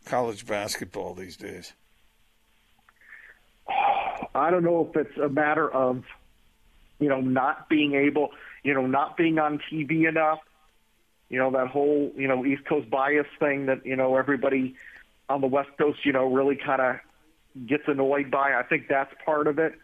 college 0.07 0.47
basketball 0.47 1.15
these 1.15 1.37
days? 1.37 1.75
I 4.37 4.51
don't 4.51 4.65
know 4.65 4.89
if 4.89 4.97
it's 4.97 5.19
a 5.19 5.29
matter 5.29 5.69
of, 5.69 6.05
you 6.99 7.09
know, 7.09 7.21
not 7.21 7.69
being 7.69 7.95
able, 7.95 8.31
you 8.63 8.75
know, 8.75 8.87
not 8.87 9.17
being 9.17 9.39
on 9.39 9.61
TV 9.71 10.09
enough. 10.09 10.41
You 11.29 11.39
know, 11.39 11.51
that 11.53 11.69
whole, 11.69 12.13
you 12.17 12.29
know, 12.29 12.45
East 12.45 12.65
Coast 12.67 12.89
bias 12.89 13.27
thing 13.41 13.67
that, 13.67 13.85
you 13.85 13.97
know, 13.97 14.17
everybody 14.17 14.77
on 15.29 15.41
the 15.41 15.49
West 15.49 15.71
Coast, 15.77 16.05
you 16.05 16.13
know, 16.13 16.33
really 16.33 16.57
kind 16.57 16.81
of 16.81 16.97
gets 17.67 17.83
annoyed 17.89 18.31
by. 18.31 18.55
I 18.55 18.63
think 18.63 18.87
that's 18.89 19.13
part 19.25 19.49
of 19.49 19.59
it. 19.59 19.75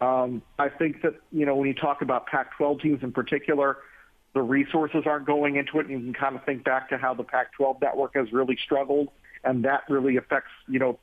Um, 0.00 0.42
I 0.58 0.68
think 0.68 1.02
that, 1.02 1.14
you 1.32 1.46
know, 1.46 1.56
when 1.56 1.68
you 1.68 1.74
talk 1.74 2.02
about 2.02 2.26
Pac-12 2.26 2.82
teams 2.82 3.02
in 3.02 3.12
particular– 3.12 3.78
the 4.32 4.42
resources 4.42 5.02
aren't 5.06 5.26
going 5.26 5.56
into 5.56 5.78
it. 5.78 5.86
And 5.86 5.90
you 5.90 6.12
can 6.12 6.14
kind 6.14 6.36
of 6.36 6.44
think 6.44 6.64
back 6.64 6.90
to 6.90 6.98
how 6.98 7.14
the 7.14 7.24
Pac-12 7.24 7.80
network 7.80 8.14
has 8.14 8.32
really 8.32 8.58
struggled, 8.62 9.08
and 9.44 9.64
that 9.64 9.84
really 9.88 10.16
affects 10.16 10.50
you 10.68 10.78
know 10.78 10.98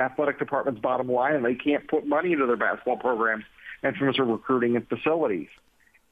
athletic 0.00 0.38
department's 0.38 0.80
bottom 0.80 1.10
line, 1.10 1.34
and 1.34 1.44
they 1.44 1.54
can't 1.54 1.86
put 1.86 2.06
money 2.06 2.32
into 2.32 2.46
their 2.46 2.56
basketball 2.56 2.96
programs 2.96 3.44
in 3.82 3.94
terms 3.94 4.18
of 4.18 4.26
recruiting 4.26 4.76
and 4.76 4.88
facilities. 4.88 5.48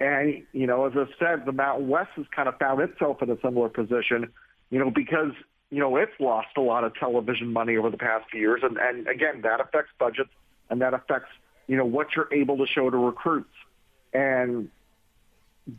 And 0.00 0.44
you 0.52 0.66
know, 0.66 0.86
as 0.86 0.92
I 0.94 1.06
said, 1.18 1.46
the 1.46 1.52
Mountain 1.52 1.88
West 1.88 2.10
has 2.16 2.26
kind 2.34 2.48
of 2.48 2.56
found 2.58 2.80
itself 2.80 3.22
in 3.22 3.30
a 3.30 3.40
similar 3.40 3.68
position, 3.68 4.32
you 4.70 4.78
know, 4.78 4.90
because 4.90 5.32
you 5.70 5.80
know 5.80 5.96
it's 5.96 6.12
lost 6.20 6.48
a 6.56 6.60
lot 6.60 6.84
of 6.84 6.94
television 6.94 7.52
money 7.52 7.76
over 7.76 7.90
the 7.90 7.98
past 7.98 8.30
few 8.30 8.40
years, 8.40 8.60
and, 8.62 8.76
and 8.76 9.08
again, 9.08 9.42
that 9.42 9.60
affects 9.60 9.90
budgets, 9.98 10.30
and 10.70 10.80
that 10.82 10.94
affects 10.94 11.30
you 11.66 11.76
know 11.76 11.84
what 11.84 12.14
you're 12.14 12.32
able 12.32 12.58
to 12.58 12.66
show 12.66 12.88
to 12.88 12.96
recruits. 12.96 13.50
And 14.12 14.70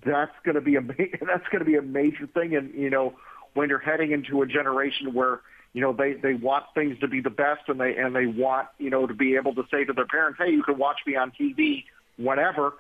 that's 0.06 0.36
going 0.44 0.56
to 0.56 0.62
be 0.62 0.76
a 0.76 0.82
that's 1.22 1.48
going 1.50 1.60
to 1.60 1.66
be 1.66 1.76
a 1.76 1.82
major 1.82 2.28
thing. 2.28 2.56
And 2.56 2.74
you 2.74 2.90
know, 2.90 3.16
when 3.54 3.70
you're 3.70 3.80
heading 3.80 4.12
into 4.12 4.42
a 4.42 4.46
generation 4.46 5.14
where 5.14 5.42
you 5.74 5.82
know 5.82 5.94
they 5.94 6.14
they 6.14 6.34
want 6.34 6.66
things 6.74 7.00
to 7.00 7.08
be 7.08 7.22
the 7.22 7.30
best, 7.30 7.62
and 7.68 7.80
they 7.80 7.96
and 7.96 8.16
they 8.16 8.26
want 8.26 8.68
you 8.78 8.90
know 8.90 9.06
to 9.08 9.14
be 9.14 9.36
able 9.36 9.54
to 9.56 9.64
say 9.72 9.84
to 9.86 9.94
their 9.94 10.08
parents, 10.08 10.40
"Hey, 10.42 10.52
you 10.52 10.64
can 10.64 10.78
watch 10.78 11.00
me 11.06 11.16
on 11.16 11.32
TV 11.32 11.86
whenever." 12.18 12.74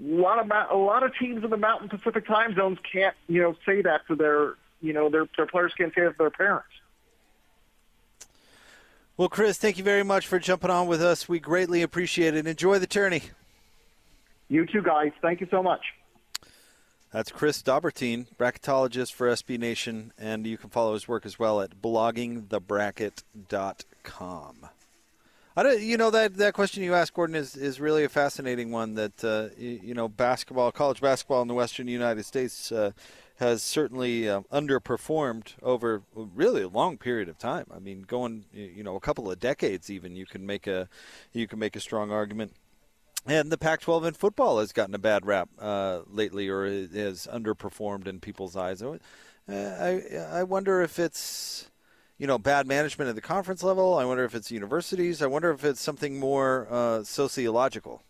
A 0.00 0.04
lot 0.04 0.38
of 0.38 0.50
a 0.70 0.76
lot 0.76 1.02
of 1.02 1.16
teams 1.18 1.44
in 1.44 1.50
the 1.50 1.56
Mountain 1.56 1.88
Pacific 1.88 2.26
time 2.26 2.54
zones 2.54 2.78
can't 2.90 3.14
you 3.28 3.42
know 3.42 3.56
say 3.66 3.82
that 3.82 4.06
to 4.08 4.14
their 4.14 4.54
you 4.80 4.92
know 4.92 5.08
their 5.10 5.26
their 5.36 5.46
players 5.46 5.72
can't 5.76 5.94
say 5.94 6.02
that 6.02 6.12
to 6.12 6.18
their 6.18 6.30
parents. 6.30 6.68
Well, 9.16 9.28
Chris, 9.28 9.58
thank 9.58 9.78
you 9.78 9.84
very 9.84 10.04
much 10.04 10.28
for 10.28 10.38
jumping 10.38 10.70
on 10.70 10.86
with 10.86 11.02
us. 11.02 11.28
We 11.28 11.40
greatly 11.40 11.82
appreciate 11.82 12.34
it. 12.34 12.46
Enjoy 12.46 12.78
the 12.78 12.86
tourney. 12.86 13.22
You 14.48 14.64
too, 14.64 14.80
guys. 14.80 15.10
Thank 15.20 15.40
you 15.40 15.48
so 15.50 15.62
much. 15.62 15.82
That's 17.10 17.32
Chris 17.32 17.62
Dobbertean, 17.62 18.26
bracketologist 18.36 19.14
for 19.14 19.28
SB 19.28 19.58
Nation, 19.58 20.12
and 20.18 20.46
you 20.46 20.58
can 20.58 20.68
follow 20.68 20.92
his 20.92 21.08
work 21.08 21.24
as 21.24 21.38
well 21.38 21.62
at 21.62 21.80
bloggingthebracket.com. 21.80 24.68
I 25.56 25.62
don't, 25.62 25.80
you 25.80 25.96
know 25.96 26.10
that 26.10 26.36
that 26.36 26.52
question 26.52 26.82
you 26.82 26.94
asked, 26.94 27.14
Gordon, 27.14 27.34
is, 27.34 27.56
is 27.56 27.80
really 27.80 28.04
a 28.04 28.08
fascinating 28.08 28.70
one. 28.70 28.94
That 28.94 29.24
uh, 29.24 29.48
you, 29.58 29.80
you, 29.82 29.94
know, 29.94 30.06
basketball, 30.06 30.70
college 30.70 31.00
basketball 31.00 31.42
in 31.42 31.48
the 31.48 31.54
Western 31.54 31.88
United 31.88 32.24
States 32.26 32.70
uh, 32.70 32.92
has 33.36 33.62
certainly 33.62 34.28
uh, 34.28 34.42
underperformed 34.52 35.54
over 35.62 36.02
really 36.14 36.62
a 36.62 36.68
long 36.68 36.98
period 36.98 37.28
of 37.28 37.38
time. 37.38 37.66
I 37.74 37.78
mean, 37.78 38.02
going 38.02 38.44
you 38.52 38.84
know 38.84 38.96
a 38.96 39.00
couple 39.00 39.30
of 39.30 39.40
decades, 39.40 39.90
even 39.90 40.14
you 40.14 40.26
can 40.26 40.44
make 40.46 40.66
a 40.66 40.88
you 41.32 41.48
can 41.48 41.58
make 41.58 41.74
a 41.74 41.80
strong 41.80 42.12
argument. 42.12 42.52
And 43.26 43.50
the 43.50 43.58
Pac-12 43.58 44.08
in 44.08 44.14
football 44.14 44.58
has 44.58 44.72
gotten 44.72 44.94
a 44.94 44.98
bad 44.98 45.26
rap 45.26 45.50
uh, 45.58 46.00
lately, 46.06 46.48
or 46.48 46.64
has 46.66 47.26
underperformed 47.30 48.06
in 48.06 48.20
people's 48.20 48.56
eyes. 48.56 48.82
Uh, 48.82 48.98
I 49.48 50.02
I 50.30 50.42
wonder 50.44 50.80
if 50.80 50.98
it's 50.98 51.70
you 52.18 52.26
know, 52.26 52.36
bad 52.36 52.66
management 52.66 53.08
at 53.08 53.14
the 53.14 53.20
conference 53.20 53.62
level. 53.62 53.96
I 53.96 54.04
wonder 54.04 54.24
if 54.24 54.34
it's 54.34 54.50
universities. 54.50 55.22
I 55.22 55.26
wonder 55.26 55.50
if 55.52 55.64
it's 55.64 55.80
something 55.80 56.18
more 56.18 56.66
uh, 56.68 57.04
sociological. 57.04 58.02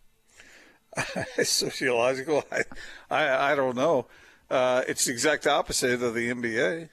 sociological? 1.42 2.42
I, 2.50 2.62
I, 3.10 3.52
I, 3.52 3.54
don't 3.54 3.76
know. 3.76 4.06
Uh, 4.50 4.82
it's 4.88 5.04
the 5.04 5.12
exact 5.12 5.46
opposite 5.46 6.02
of 6.02 6.14
the 6.14 6.30
NBA, 6.30 6.88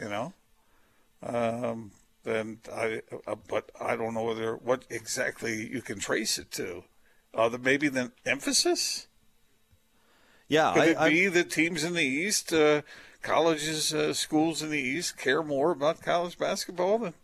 you 0.00 0.08
know. 0.08 0.32
Um, 1.22 1.92
and 2.24 2.58
I, 2.72 3.02
uh, 3.26 3.36
but 3.46 3.70
I 3.78 3.94
don't 3.94 4.14
know 4.14 4.24
whether 4.24 4.56
what 4.56 4.86
exactly 4.88 5.70
you 5.70 5.82
can 5.82 5.98
trace 5.98 6.38
it 6.38 6.50
to. 6.52 6.84
Uh, 7.34 7.48
the, 7.48 7.58
maybe 7.58 7.88
the 7.88 8.12
emphasis. 8.24 9.08
Yeah, 10.48 10.72
could 10.74 10.82
I, 10.82 11.06
it 11.06 11.10
be 11.10 11.26
I, 11.26 11.30
the 11.30 11.44
teams 11.44 11.84
in 11.84 11.94
the 11.94 12.04
East 12.04 12.52
uh, 12.52 12.82
colleges, 13.22 13.92
uh, 13.92 14.12
schools 14.14 14.62
in 14.62 14.70
the 14.70 14.80
East 14.80 15.16
care 15.16 15.42
more 15.42 15.72
about 15.72 16.02
college 16.02 16.38
basketball 16.38 16.98
than 16.98 17.14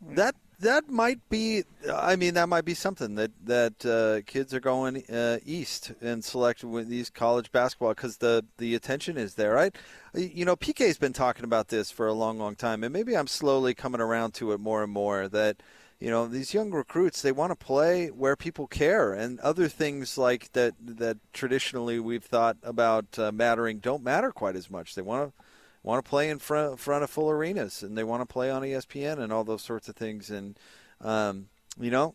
that. 0.00 0.34
That 0.60 0.90
might 0.90 1.26
be. 1.30 1.64
I 1.90 2.16
mean, 2.16 2.34
that 2.34 2.46
might 2.50 2.66
be 2.66 2.74
something 2.74 3.14
that 3.14 3.30
that 3.46 3.86
uh, 3.86 4.20
kids 4.30 4.52
are 4.52 4.60
going 4.60 5.02
uh, 5.10 5.38
east 5.46 5.92
and 6.02 6.22
select 6.22 6.62
with 6.62 6.88
these 6.88 7.08
college 7.08 7.50
basketball 7.50 7.94
because 7.94 8.18
the 8.18 8.44
the 8.58 8.74
attention 8.74 9.16
is 9.16 9.36
there, 9.36 9.54
right? 9.54 9.74
You 10.14 10.44
know, 10.44 10.56
PK's 10.56 10.98
been 10.98 11.14
talking 11.14 11.44
about 11.46 11.68
this 11.68 11.90
for 11.90 12.06
a 12.06 12.12
long, 12.12 12.38
long 12.38 12.56
time, 12.56 12.84
and 12.84 12.92
maybe 12.92 13.16
I'm 13.16 13.26
slowly 13.26 13.72
coming 13.72 14.02
around 14.02 14.34
to 14.34 14.52
it 14.52 14.60
more 14.60 14.82
and 14.82 14.92
more. 14.92 15.28
That 15.28 15.62
you 16.00 16.10
know 16.10 16.26
these 16.26 16.54
young 16.54 16.70
recruits 16.70 17.22
they 17.22 17.32
want 17.32 17.50
to 17.50 17.56
play 17.56 18.08
where 18.08 18.36
people 18.36 18.66
care. 18.66 19.12
And 19.12 19.38
other 19.40 19.68
things 19.68 20.18
like 20.18 20.52
that 20.52 20.74
that 20.80 21.18
traditionally 21.32 22.00
we've 22.00 22.24
thought 22.24 22.56
about 22.62 23.18
uh, 23.18 23.30
mattering 23.32 23.78
don't 23.78 24.02
matter 24.02 24.32
quite 24.32 24.56
as 24.56 24.70
much. 24.70 24.94
They 24.94 25.02
want 25.02 25.28
to 25.28 25.44
want 25.82 26.04
to 26.04 26.08
play 26.08 26.28
in 26.28 26.38
front 26.38 26.80
front 26.80 27.04
of 27.04 27.10
full 27.10 27.30
arenas 27.30 27.82
and 27.82 27.96
they 27.96 28.04
want 28.04 28.22
to 28.22 28.26
play 28.26 28.50
on 28.50 28.62
ESPN 28.62 29.18
and 29.18 29.32
all 29.32 29.44
those 29.44 29.62
sorts 29.62 29.88
of 29.88 29.96
things. 29.96 30.30
And 30.30 30.58
um, 31.00 31.48
you 31.78 31.90
know 31.90 32.14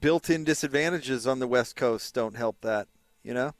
built-in 0.00 0.44
disadvantages 0.44 1.26
on 1.26 1.38
the 1.38 1.46
west 1.46 1.76
coast 1.76 2.14
don't 2.14 2.36
help 2.36 2.60
that 2.62 2.88
you 3.22 3.34
know? 3.34 3.54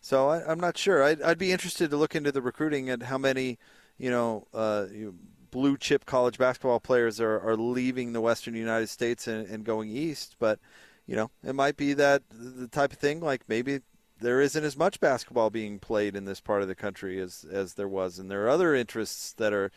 So 0.00 0.28
I, 0.28 0.50
am 0.50 0.58
not 0.58 0.76
sure. 0.76 1.02
I'd, 1.02 1.22
I'd, 1.22 1.38
be 1.38 1.52
interested 1.52 1.90
to 1.90 1.96
look 1.96 2.16
into 2.16 2.32
the 2.32 2.42
recruiting 2.42 2.90
and 2.90 3.04
how 3.04 3.18
many 3.18 3.58
you 3.98 4.10
know, 4.10 4.48
uh, 4.52 4.86
you 4.92 5.14
blue 5.52 5.76
chip 5.76 6.04
college 6.04 6.38
basketball 6.38 6.80
players 6.80 7.20
are, 7.20 7.38
are 7.38 7.56
leaving 7.56 8.12
the 8.12 8.20
Western 8.20 8.54
United 8.54 8.88
States 8.88 9.28
and, 9.28 9.46
and 9.46 9.64
going 9.64 9.88
east. 9.88 10.34
But, 10.40 10.58
you 11.06 11.14
know, 11.14 11.30
it 11.44 11.54
might 11.54 11.76
be 11.76 11.92
that 11.92 12.22
the 12.30 12.66
type 12.66 12.92
of 12.92 12.98
thing 12.98 13.20
like 13.20 13.42
maybe 13.46 13.82
there 14.20 14.40
isn't 14.40 14.64
as 14.64 14.76
much 14.76 14.98
basketball 14.98 15.50
being 15.50 15.78
played 15.78 16.16
in 16.16 16.24
this 16.24 16.40
part 16.40 16.62
of 16.62 16.68
the 16.68 16.74
country 16.74 17.20
as, 17.20 17.44
as 17.48 17.74
there 17.74 17.88
was. 17.88 18.18
And 18.18 18.28
there 18.28 18.44
are 18.46 18.48
other 18.48 18.74
interests 18.74 19.32
that 19.34 19.52
are 19.52 19.70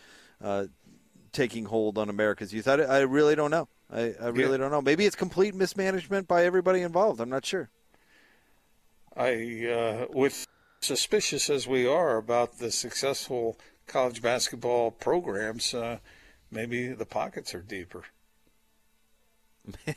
uh, 0.44 0.66
taking 1.32 1.66
hold 1.66 2.00
on 2.00 2.10
America's 2.10 2.54
youth. 2.54 2.68
I, 2.68 2.76
I 2.76 3.00
really 3.02 3.36
don't 3.36 3.52
know. 3.52 3.68
I, 3.92 4.16
I 4.20 4.28
really 4.30 4.52
yeah. 4.52 4.58
don't 4.58 4.72
know. 4.72 4.82
Maybe 4.82 5.06
it's 5.06 5.16
complete 5.16 5.54
mismanagement 5.54 6.28
by 6.28 6.46
everybody 6.46 6.82
involved. 6.82 7.20
I'm 7.20 7.30
not 7.30 7.46
sure. 7.46 7.70
I, 9.16 9.68
uh, 9.68 10.06
with 10.10 10.46
suspicious 10.82 11.50
as 11.50 11.68
we 11.68 11.88
are 11.88 12.18
about 12.18 12.60
the 12.60 12.72
successful 12.72 13.58
college 13.88 14.22
basketball 14.22 14.92
programs, 14.92 15.74
uh, 15.74 16.00
maybe 16.52 16.88
the 16.88 17.06
pockets 17.06 17.54
are 17.54 17.62
deeper. 17.62 18.04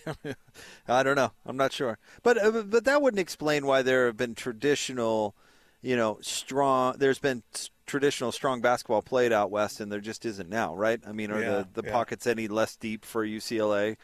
I 0.89 1.03
don't 1.03 1.17
know. 1.17 1.33
I'm 1.45 1.57
not 1.57 1.73
sure, 1.73 1.99
but 2.23 2.43
uh, 2.43 2.63
but 2.63 2.85
that 2.85 3.03
wouldn't 3.03 3.21
explain 3.21 3.67
why 3.67 3.83
there 3.83 4.07
have 4.07 4.17
been 4.17 4.35
traditional, 4.35 5.35
you 5.83 5.97
know, 5.97 6.19
strong. 6.23 6.97
There's 6.99 7.19
been 7.19 7.43
traditional 7.87 8.33
strong 8.33 8.61
basketball 8.61 9.03
played 9.03 9.33
out 9.33 9.51
west, 9.51 9.81
and 9.81 9.93
there 9.93 10.01
just 10.01 10.25
isn't 10.25 10.49
now, 10.49 10.75
right? 10.75 11.01
I 11.07 11.13
mean, 11.13 11.31
are 11.31 11.41
yeah, 11.41 11.51
the 11.75 11.83
the 11.83 11.87
yeah. 11.87 11.93
pockets 11.93 12.27
any 12.27 12.49
less 12.49 12.77
deep 12.77 13.05
for 13.05 13.27
UCLA? 13.27 13.97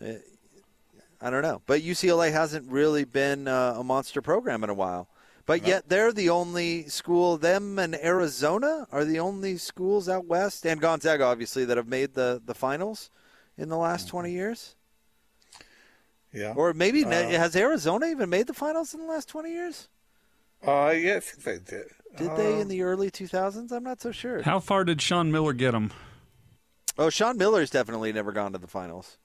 Uh, 0.00 0.12
I 1.20 1.30
don't 1.30 1.42
know, 1.42 1.62
but 1.66 1.82
UCLA 1.82 2.32
hasn't 2.32 2.70
really 2.70 3.04
been 3.04 3.46
uh, 3.46 3.74
a 3.78 3.84
monster 3.84 4.20
program 4.22 4.64
in 4.64 4.70
a 4.70 4.74
while. 4.74 5.08
But 5.44 5.66
yet 5.66 5.88
they're 5.88 6.12
the 6.12 6.30
only 6.30 6.88
school. 6.88 7.36
Them 7.36 7.78
and 7.78 7.94
Arizona 7.96 8.86
are 8.92 9.04
the 9.04 9.18
only 9.18 9.56
schools 9.56 10.08
out 10.08 10.26
west, 10.26 10.64
and 10.64 10.80
Gonzaga 10.80 11.24
obviously 11.24 11.64
that 11.64 11.76
have 11.76 11.88
made 11.88 12.14
the 12.14 12.40
the 12.44 12.54
finals 12.54 13.10
in 13.58 13.68
the 13.68 13.76
last 13.76 14.06
mm-hmm. 14.06 14.10
twenty 14.10 14.32
years. 14.32 14.76
Yeah. 16.32 16.54
Or 16.56 16.72
maybe 16.72 17.04
uh, 17.04 17.10
has 17.10 17.56
Arizona 17.56 18.06
even 18.06 18.30
made 18.30 18.46
the 18.46 18.54
finals 18.54 18.94
in 18.94 19.00
the 19.00 19.06
last 19.06 19.28
twenty 19.28 19.50
years? 19.52 19.88
Uh, 20.66 20.94
yeah, 20.96 21.16
I 21.16 21.20
think 21.20 21.42
they 21.42 21.58
did. 21.58 21.86
Did 22.16 22.30
uh, 22.30 22.36
they 22.36 22.60
in 22.60 22.68
the 22.68 22.82
early 22.82 23.10
two 23.10 23.26
thousands? 23.26 23.72
I'm 23.72 23.84
not 23.84 24.00
so 24.00 24.12
sure. 24.12 24.42
How 24.42 24.60
far 24.60 24.84
did 24.84 25.02
Sean 25.02 25.32
Miller 25.32 25.52
get 25.52 25.72
them? 25.72 25.92
Oh, 26.98 27.10
Sean 27.10 27.36
Miller's 27.36 27.70
definitely 27.70 28.12
never 28.12 28.32
gone 28.32 28.52
to 28.52 28.58
the 28.58 28.66
finals. 28.66 29.18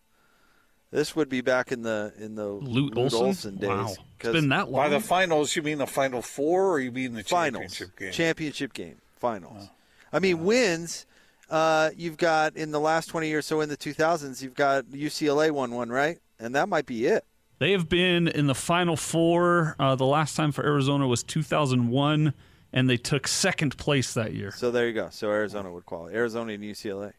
This 0.91 1.15
would 1.15 1.27
be 1.27 1.41
back 1.41 1.71
in 1.71 1.81
the 1.81 2.13
in 2.17 2.35
the 2.35 2.47
Lute, 2.47 2.95
Lute 2.95 2.97
Olson? 2.97 3.25
Olson? 3.25 3.55
days. 3.57 3.69
Wow. 3.69 3.93
It's 4.19 4.29
been 4.29 4.49
that 4.49 4.69
long. 4.69 4.83
By 4.83 4.89
the 4.89 4.99
finals, 4.99 5.55
you 5.55 5.61
mean 5.61 5.79
the 5.79 5.87
final 5.87 6.21
four, 6.21 6.71
or 6.71 6.79
you 6.79 6.91
mean 6.91 7.13
the 7.13 7.23
finals. 7.23 7.61
championship 7.61 7.99
game? 7.99 8.11
Championship 8.11 8.73
game, 8.73 8.97
finals. 9.17 9.63
Oh. 9.63 9.69
I 10.13 10.19
mean, 10.19 10.43
wins. 10.45 11.05
Uh, 11.49 11.91
you've 11.95 12.17
got 12.17 12.55
in 12.55 12.71
the 12.71 12.79
last 12.79 13.07
twenty 13.07 13.27
years, 13.27 13.45
so 13.45 13.61
in 13.61 13.69
the 13.69 13.77
2000s, 13.77 14.41
you've 14.41 14.53
got 14.53 14.85
UCLA 14.85 15.51
won 15.51 15.71
one, 15.71 15.89
right? 15.89 16.19
And 16.39 16.55
that 16.55 16.67
might 16.67 16.85
be 16.85 17.05
it. 17.05 17.25
They 17.59 17.71
have 17.71 17.89
been 17.89 18.27
in 18.27 18.47
the 18.47 18.55
final 18.55 18.95
four. 18.95 19.75
Uh, 19.79 19.95
the 19.95 20.05
last 20.05 20.35
time 20.35 20.51
for 20.51 20.63
Arizona 20.65 21.07
was 21.07 21.23
2001, 21.23 22.33
and 22.73 22.89
they 22.89 22.97
took 22.97 23.27
second 23.27 23.77
place 23.77 24.13
that 24.13 24.33
year. 24.33 24.51
So 24.51 24.71
there 24.71 24.87
you 24.87 24.93
go. 24.93 25.07
So 25.09 25.29
Arizona 25.29 25.71
would 25.71 25.85
qualify. 25.85 26.15
Arizona 26.15 26.53
and 26.53 26.63
UCLA. 26.63 27.13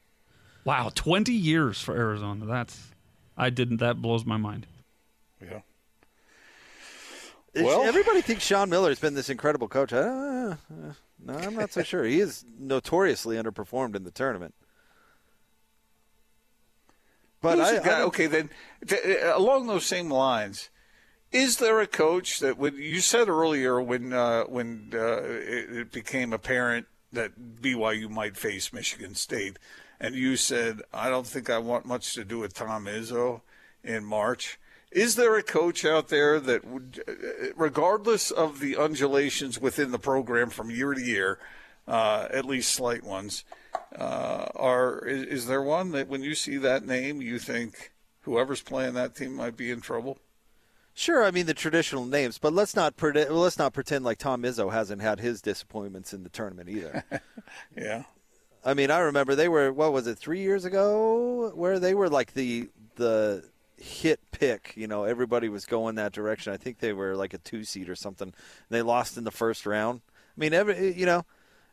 Wow, 0.64 0.90
20 0.94 1.32
years 1.32 1.80
for 1.80 1.96
Arizona. 1.96 2.44
That's 2.46 2.78
I 3.38 3.50
didn't. 3.50 3.78
That 3.78 4.02
blows 4.02 4.26
my 4.26 4.36
mind. 4.36 4.66
Yeah. 5.40 5.60
Well, 7.54 7.82
everybody 7.84 8.20
thinks 8.20 8.44
Sean 8.44 8.68
Miller 8.68 8.90
has 8.90 9.00
been 9.00 9.14
this 9.14 9.30
incredible 9.30 9.68
coach. 9.68 9.92
Uh, 9.92 10.56
no, 11.24 11.34
I'm 11.34 11.54
not 11.54 11.72
so 11.72 11.82
sure. 11.82 12.04
He 12.04 12.20
is 12.20 12.44
notoriously 12.58 13.36
underperformed 13.36 13.96
in 13.96 14.04
the 14.04 14.10
tournament. 14.10 14.54
But 17.40 17.60
I, 17.60 17.78
guy, 17.78 18.00
I 18.00 18.02
okay, 18.02 18.26
then 18.26 18.50
uh, 18.90 19.36
along 19.36 19.68
those 19.68 19.86
same 19.86 20.10
lines, 20.10 20.70
is 21.30 21.58
there 21.58 21.80
a 21.80 21.86
coach 21.86 22.40
that 22.40 22.58
when 22.58 22.76
you 22.76 23.00
said 23.00 23.28
earlier 23.28 23.80
when 23.80 24.12
uh, 24.12 24.44
when 24.44 24.90
uh, 24.92 25.22
it, 25.22 25.76
it 25.76 25.92
became 25.92 26.32
apparent 26.32 26.86
that 27.12 27.60
BYU 27.60 28.10
might 28.10 28.36
face 28.36 28.72
Michigan 28.72 29.14
State? 29.14 29.58
And 30.00 30.14
you 30.14 30.36
said, 30.36 30.82
I 30.92 31.08
don't 31.08 31.26
think 31.26 31.50
I 31.50 31.58
want 31.58 31.86
much 31.86 32.14
to 32.14 32.24
do 32.24 32.38
with 32.38 32.54
Tom 32.54 32.84
Izzo 32.86 33.40
in 33.82 34.04
March. 34.04 34.58
Is 34.90 35.16
there 35.16 35.36
a 35.36 35.42
coach 35.42 35.84
out 35.84 36.08
there 36.08 36.40
that 36.40 36.64
would, 36.64 37.02
regardless 37.56 38.30
of 38.30 38.60
the 38.60 38.76
undulations 38.76 39.60
within 39.60 39.90
the 39.90 39.98
program 39.98 40.50
from 40.50 40.70
year 40.70 40.94
to 40.94 41.00
year, 41.00 41.38
uh, 41.86 42.28
at 42.30 42.44
least 42.44 42.72
slight 42.72 43.02
ones, 43.02 43.44
uh, 43.96 44.46
are 44.54 45.04
is, 45.06 45.24
is 45.24 45.46
there 45.46 45.62
one 45.62 45.92
that 45.92 46.08
when 46.08 46.22
you 46.22 46.34
see 46.34 46.56
that 46.58 46.86
name 46.86 47.20
you 47.20 47.38
think 47.38 47.92
whoever's 48.22 48.62
playing 48.62 48.94
that 48.94 49.14
team 49.14 49.34
might 49.34 49.56
be 49.56 49.70
in 49.70 49.80
trouble? 49.80 50.18
Sure, 50.94 51.24
I 51.24 51.30
mean 51.30 51.46
the 51.46 51.54
traditional 51.54 52.04
names, 52.04 52.38
but 52.38 52.52
let's 52.52 52.74
not 52.74 52.96
pre- 52.96 53.28
let's 53.28 53.58
not 53.58 53.72
pretend 53.72 54.04
like 54.04 54.18
Tom 54.18 54.42
Izzo 54.42 54.72
hasn't 54.72 55.00
had 55.00 55.20
his 55.20 55.40
disappointments 55.40 56.12
in 56.12 56.24
the 56.24 56.28
tournament 56.28 56.68
either. 56.68 57.04
yeah, 57.76 58.04
I 58.68 58.74
mean, 58.74 58.90
I 58.90 58.98
remember 58.98 59.34
they 59.34 59.48
were 59.48 59.72
what 59.72 59.94
was 59.94 60.06
it 60.06 60.18
three 60.18 60.40
years 60.40 60.66
ago 60.66 61.50
where 61.54 61.78
they 61.78 61.94
were 61.94 62.10
like 62.10 62.34
the 62.34 62.68
the 62.96 63.42
hit 63.78 64.20
pick. 64.30 64.74
You 64.76 64.86
know, 64.86 65.04
everybody 65.04 65.48
was 65.48 65.64
going 65.64 65.94
that 65.94 66.12
direction. 66.12 66.52
I 66.52 66.58
think 66.58 66.78
they 66.78 66.92
were 66.92 67.16
like 67.16 67.32
a 67.32 67.38
two 67.38 67.64
seed 67.64 67.88
or 67.88 67.94
something. 67.94 68.34
They 68.68 68.82
lost 68.82 69.16
in 69.16 69.24
the 69.24 69.30
first 69.30 69.64
round. 69.64 70.02
I 70.36 70.40
mean, 70.40 70.52
every 70.52 70.92
you 70.92 71.06
know, 71.06 71.24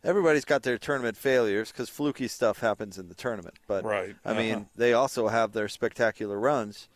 everybody's 0.06 0.46
got 0.46 0.64
their 0.64 0.78
tournament 0.78 1.18
failures 1.18 1.70
because 1.70 1.90
fluky 1.90 2.30
stuff 2.30 2.60
happens 2.60 2.98
in 2.98 3.10
the 3.10 3.14
tournament. 3.14 3.56
But 3.68 3.84
right. 3.84 4.16
I 4.24 4.32
uh-huh. 4.32 4.40
mean, 4.40 4.68
they 4.78 4.94
also 4.94 5.28
have 5.28 5.52
their 5.52 5.68
spectacular 5.68 6.40
runs, 6.40 6.88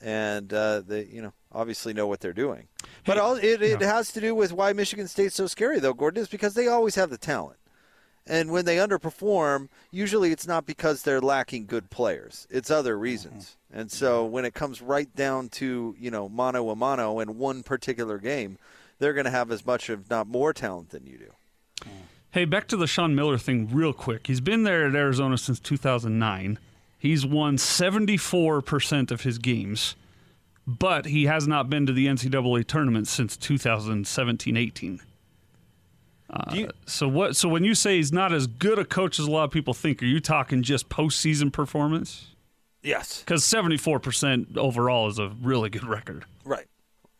and 0.00 0.52
uh, 0.52 0.80
they 0.80 1.04
you 1.04 1.22
know 1.22 1.32
obviously 1.52 1.94
know 1.94 2.08
what 2.08 2.18
they're 2.18 2.32
doing. 2.32 2.66
But 3.06 3.18
all, 3.18 3.36
it, 3.36 3.62
it 3.62 3.82
has 3.82 4.10
to 4.14 4.20
do 4.20 4.34
with 4.34 4.52
why 4.52 4.72
Michigan 4.72 5.06
State's 5.06 5.36
so 5.36 5.46
scary, 5.46 5.78
though, 5.78 5.94
Gordon, 5.94 6.20
is 6.20 6.28
because 6.28 6.54
they 6.54 6.66
always 6.66 6.96
have 6.96 7.10
the 7.10 7.18
talent. 7.18 7.58
And 8.28 8.50
when 8.50 8.66
they 8.66 8.76
underperform, 8.76 9.68
usually 9.90 10.32
it's 10.32 10.46
not 10.46 10.66
because 10.66 11.02
they're 11.02 11.20
lacking 11.20 11.66
good 11.66 11.90
players. 11.90 12.46
It's 12.50 12.70
other 12.70 12.94
mm-hmm. 12.94 13.02
reasons. 13.02 13.56
And 13.72 13.90
so 13.90 14.24
when 14.24 14.44
it 14.44 14.54
comes 14.54 14.82
right 14.82 15.14
down 15.16 15.48
to, 15.50 15.96
you 15.98 16.10
know, 16.10 16.28
mano 16.28 16.68
a 16.70 16.76
mano 16.76 17.20
in 17.20 17.38
one 17.38 17.62
particular 17.62 18.18
game, 18.18 18.58
they're 18.98 19.14
going 19.14 19.24
to 19.24 19.30
have 19.30 19.50
as 19.50 19.64
much, 19.64 19.88
if 19.90 20.08
not 20.10 20.26
more, 20.26 20.52
talent 20.52 20.90
than 20.90 21.06
you 21.06 21.18
do. 21.18 21.32
Mm. 21.82 21.90
Hey, 22.30 22.44
back 22.44 22.68
to 22.68 22.76
the 22.76 22.86
Sean 22.86 23.14
Miller 23.14 23.38
thing, 23.38 23.70
real 23.72 23.94
quick. 23.94 24.26
He's 24.26 24.40
been 24.40 24.64
there 24.64 24.86
at 24.86 24.94
Arizona 24.94 25.38
since 25.38 25.58
2009. 25.60 26.58
He's 26.98 27.24
won 27.24 27.56
74% 27.56 29.10
of 29.10 29.22
his 29.22 29.38
games, 29.38 29.96
but 30.66 31.06
he 31.06 31.24
has 31.24 31.48
not 31.48 31.70
been 31.70 31.86
to 31.86 31.92
the 31.92 32.06
NCAA 32.06 32.66
tournament 32.66 33.08
since 33.08 33.36
2017 33.36 34.56
18. 34.56 35.00
Do 36.50 36.58
you, 36.58 36.70
So 36.86 37.08
what? 37.08 37.36
So 37.36 37.48
when 37.48 37.64
you 37.64 37.74
say 37.74 37.96
he's 37.96 38.12
not 38.12 38.32
as 38.32 38.46
good 38.46 38.78
a 38.78 38.84
coach 38.84 39.18
as 39.18 39.26
a 39.26 39.30
lot 39.30 39.44
of 39.44 39.50
people 39.50 39.72
think, 39.74 40.02
are 40.02 40.06
you 40.06 40.20
talking 40.20 40.62
just 40.62 40.88
postseason 40.88 41.52
performance? 41.52 42.28
yes. 42.82 43.20
Because 43.20 43.42
74% 43.44 44.56
overall 44.56 45.08
is 45.08 45.18
a 45.18 45.28
really 45.42 45.68
good 45.70 45.84
record. 45.84 46.24
Right. 46.44 46.66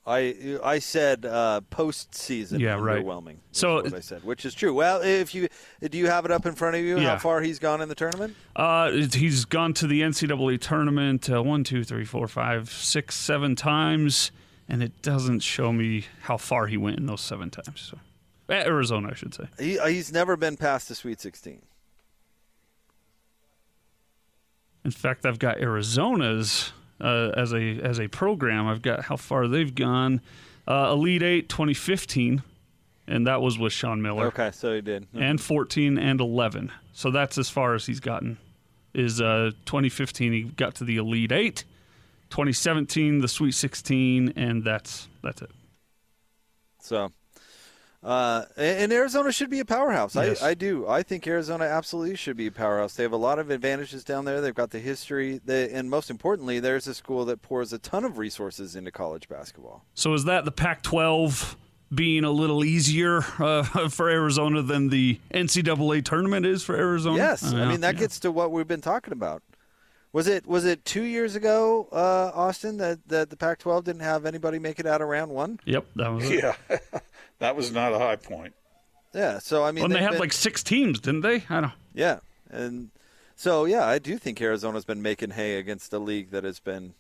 I 0.06 0.58
I 0.64 0.78
said 0.78 1.26
uh, 1.26 1.60
postseason 1.70 2.60
Yeah, 2.60 2.74
right. 2.80 3.04
underwhelming. 3.04 3.36
So- 3.52 3.84
I 3.94 4.00
said, 4.00 4.24
which 4.24 4.46
is 4.46 4.54
true. 4.54 4.72
Well, 4.72 5.02
if 5.02 5.34
you 5.34 5.48
do 5.82 5.98
you 5.98 6.06
have 6.06 6.24
it 6.24 6.30
up 6.30 6.46
in 6.46 6.54
front 6.54 6.76
of 6.76 6.82
you? 6.82 6.98
Yeah. 6.98 7.10
How 7.10 7.18
far 7.18 7.40
he's 7.42 7.58
gone 7.58 7.80
in 7.82 7.88
the 7.90 7.94
tournament? 7.94 8.34
Uh, 8.56 8.90
he's 8.90 9.44
gone 9.44 9.74
to 9.74 9.86
the 9.86 10.00
NCAA 10.00 10.60
tournament 10.60 11.28
uh, 11.30 11.42
one, 11.42 11.62
two, 11.64 11.84
three, 11.84 12.04
four, 12.06 12.26
five, 12.28 12.70
six, 12.70 13.16
seven 13.16 13.54
times, 13.54 14.32
and 14.68 14.82
it 14.82 15.02
doesn't 15.02 15.40
show 15.40 15.72
me 15.74 16.06
how 16.22 16.36
far 16.38 16.66
he 16.68 16.76
went 16.78 16.98
in 16.98 17.04
those 17.06 17.20
seven 17.20 17.50
times. 17.50 17.80
So, 17.92 17.98
at 18.48 18.66
Arizona, 18.66 19.10
I 19.12 19.14
should 19.14 19.34
say. 19.34 19.44
He, 19.58 19.78
uh, 19.78 19.86
he's 19.86 20.12
never 20.12 20.36
been 20.36 20.56
past 20.56 20.88
the 20.88 20.94
Sweet 20.94 21.20
16. 21.20 21.62
In 24.84 24.90
fact, 24.90 25.26
I've 25.26 25.38
got 25.38 25.58
Arizona's 25.58 26.72
uh, 27.00 27.30
as 27.36 27.52
a 27.52 27.78
as 27.80 28.00
a 28.00 28.08
program. 28.08 28.66
I've 28.66 28.82
got 28.82 29.04
how 29.04 29.16
far 29.16 29.46
they've 29.46 29.74
gone. 29.74 30.20
Uh, 30.66 30.90
Elite 30.92 31.22
Eight 31.22 31.48
2015, 31.48 32.42
and 33.06 33.26
that 33.26 33.40
was 33.40 33.58
with 33.58 33.72
Sean 33.72 34.02
Miller. 34.02 34.26
Okay, 34.26 34.50
so 34.52 34.74
he 34.74 34.80
did. 34.80 35.06
and 35.14 35.40
14 35.40 35.98
and 35.98 36.20
11. 36.20 36.72
So 36.92 37.10
that's 37.10 37.38
as 37.38 37.48
far 37.48 37.74
as 37.74 37.86
he's 37.86 38.00
gotten. 38.00 38.38
Is 38.94 39.20
uh, 39.20 39.50
2015 39.66 40.32
he 40.32 40.42
got 40.44 40.74
to 40.76 40.84
the 40.84 40.96
Elite 40.96 41.32
Eight, 41.32 41.64
2017 42.30 43.20
the 43.20 43.28
Sweet 43.28 43.52
16, 43.52 44.32
and 44.36 44.64
that's 44.64 45.08
that's 45.22 45.42
it. 45.42 45.50
So, 46.80 47.12
uh, 48.02 48.44
and 48.56 48.92
Arizona 48.92 49.32
should 49.32 49.50
be 49.50 49.58
a 49.60 49.64
powerhouse. 49.64 50.14
Yes. 50.14 50.42
I, 50.42 50.50
I 50.50 50.54
do. 50.54 50.86
I 50.88 51.02
think 51.02 51.26
Arizona 51.26 51.64
absolutely 51.64 52.16
should 52.16 52.36
be 52.36 52.46
a 52.46 52.52
powerhouse. 52.52 52.94
They 52.94 53.02
have 53.02 53.12
a 53.12 53.16
lot 53.16 53.38
of 53.38 53.50
advantages 53.50 54.04
down 54.04 54.24
there. 54.24 54.40
They've 54.40 54.54
got 54.54 54.70
the 54.70 54.78
history, 54.78 55.40
they, 55.44 55.70
and 55.70 55.90
most 55.90 56.08
importantly, 56.10 56.60
there's 56.60 56.86
a 56.86 56.94
school 56.94 57.24
that 57.26 57.42
pours 57.42 57.72
a 57.72 57.78
ton 57.78 58.04
of 58.04 58.16
resources 58.18 58.76
into 58.76 58.90
college 58.92 59.28
basketball. 59.28 59.84
So 59.94 60.14
is 60.14 60.24
that 60.24 60.44
the 60.44 60.52
Pac-12 60.52 61.56
being 61.92 62.22
a 62.22 62.30
little 62.30 62.64
easier 62.64 63.24
uh, 63.38 63.62
for 63.88 64.08
Arizona 64.10 64.62
than 64.62 64.90
the 64.90 65.18
NCAA 65.32 66.04
tournament 66.04 66.46
is 66.46 66.62
for 66.62 66.76
Arizona? 66.76 67.16
Yes, 67.16 67.52
Uh, 67.52 67.56
I 67.56 67.68
mean 67.68 67.80
that 67.80 67.94
yeah. 67.94 68.00
gets 68.00 68.20
to 68.20 68.30
what 68.30 68.52
we've 68.52 68.68
been 68.68 68.80
talking 68.80 69.12
about. 69.12 69.42
Was 70.12 70.26
it 70.26 70.46
was 70.46 70.64
it 70.64 70.84
two 70.86 71.02
years 71.02 71.34
ago, 71.36 71.86
uh, 71.92 72.30
Austin, 72.34 72.78
that, 72.78 72.98
that 73.08 73.28
the 73.28 73.36
Pac-12 73.36 73.84
didn't 73.84 74.00
have 74.02 74.24
anybody 74.24 74.58
make 74.58 74.78
it 74.78 74.86
out 74.86 75.02
of 75.02 75.08
round 75.08 75.30
one? 75.32 75.60
Yep, 75.66 75.86
that 75.96 76.08
was 76.08 76.30
it. 76.30 76.44
Yeah, 76.70 76.78
that 77.38 77.56
was 77.56 77.70
not 77.72 77.92
a 77.92 77.98
high 77.98 78.16
point. 78.16 78.54
Yeah. 79.14 79.38
So 79.38 79.64
I 79.64 79.72
mean, 79.72 79.82
Well, 79.82 79.86
and 79.86 79.94
they 79.94 80.02
had 80.02 80.12
been- 80.12 80.20
like 80.20 80.32
six 80.32 80.62
teams, 80.62 81.00
didn't 81.00 81.22
they? 81.22 81.44
I 81.48 81.60
don't. 81.60 81.72
yeah, 81.94 82.20
and 82.50 82.90
so 83.36 83.64
yeah, 83.64 83.86
I 83.86 83.98
do 83.98 84.18
think 84.18 84.40
Arizona's 84.40 84.84
been 84.84 85.02
making 85.02 85.30
hay 85.30 85.56
against 85.58 85.92
a 85.92 85.98
league 85.98 86.30
that 86.30 86.44
has 86.44 86.60
been 86.60 86.94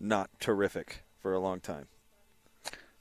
not 0.00 0.30
terrific 0.40 1.02
for 1.20 1.32
a 1.32 1.40
long 1.40 1.60
time. 1.60 1.86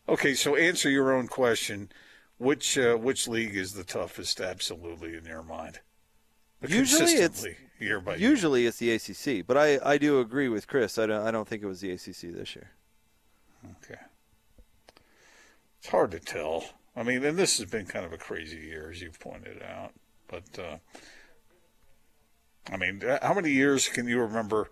Okay, 0.09 0.33
so 0.33 0.55
answer 0.55 0.89
your 0.89 1.13
own 1.13 1.27
question. 1.27 1.91
Which 2.39 2.77
uh, 2.77 2.95
which 2.95 3.27
league 3.27 3.55
is 3.55 3.73
the 3.73 3.83
toughest? 3.83 4.39
Absolutely, 4.39 5.15
in 5.15 5.25
your 5.25 5.43
mind. 5.43 5.79
But 6.61 6.69
Usually 6.71 7.03
it's- 7.13 7.19
consistently, 7.41 7.57
year 7.79 7.99
by 7.99 8.15
year. 8.15 8.29
Usually 8.29 8.65
it's 8.65 8.77
the 8.77 8.91
ACC, 8.91 9.45
but 9.45 9.57
I, 9.57 9.79
I 9.83 9.97
do 9.97 10.19
agree 10.19 10.47
with 10.49 10.67
Chris. 10.67 10.97
I 10.97 11.05
don't 11.07 11.25
I 11.27 11.31
don't 11.31 11.47
think 11.47 11.61
it 11.63 11.67
was 11.67 11.81
the 11.81 11.91
ACC 11.91 12.33
this 12.33 12.55
year. 12.55 12.71
Okay. 13.83 13.99
It's 15.87 15.93
hard 15.93 16.11
to 16.11 16.19
tell. 16.19 16.65
I 16.97 17.03
mean, 17.03 17.23
and 17.23 17.37
this 17.37 17.59
has 17.59 17.69
been 17.69 17.85
kind 17.85 18.05
of 18.05 18.11
a 18.11 18.17
crazy 18.17 18.57
year, 18.57 18.89
as 18.91 19.01
you've 19.01 19.21
pointed 19.21 19.63
out. 19.63 19.93
But, 20.27 20.59
uh, 20.59 20.77
I 22.69 22.75
mean, 22.75 23.01
uh, 23.05 23.25
how 23.25 23.33
many 23.33 23.51
years 23.51 23.87
can 23.87 24.05
you 24.05 24.19
remember? 24.19 24.69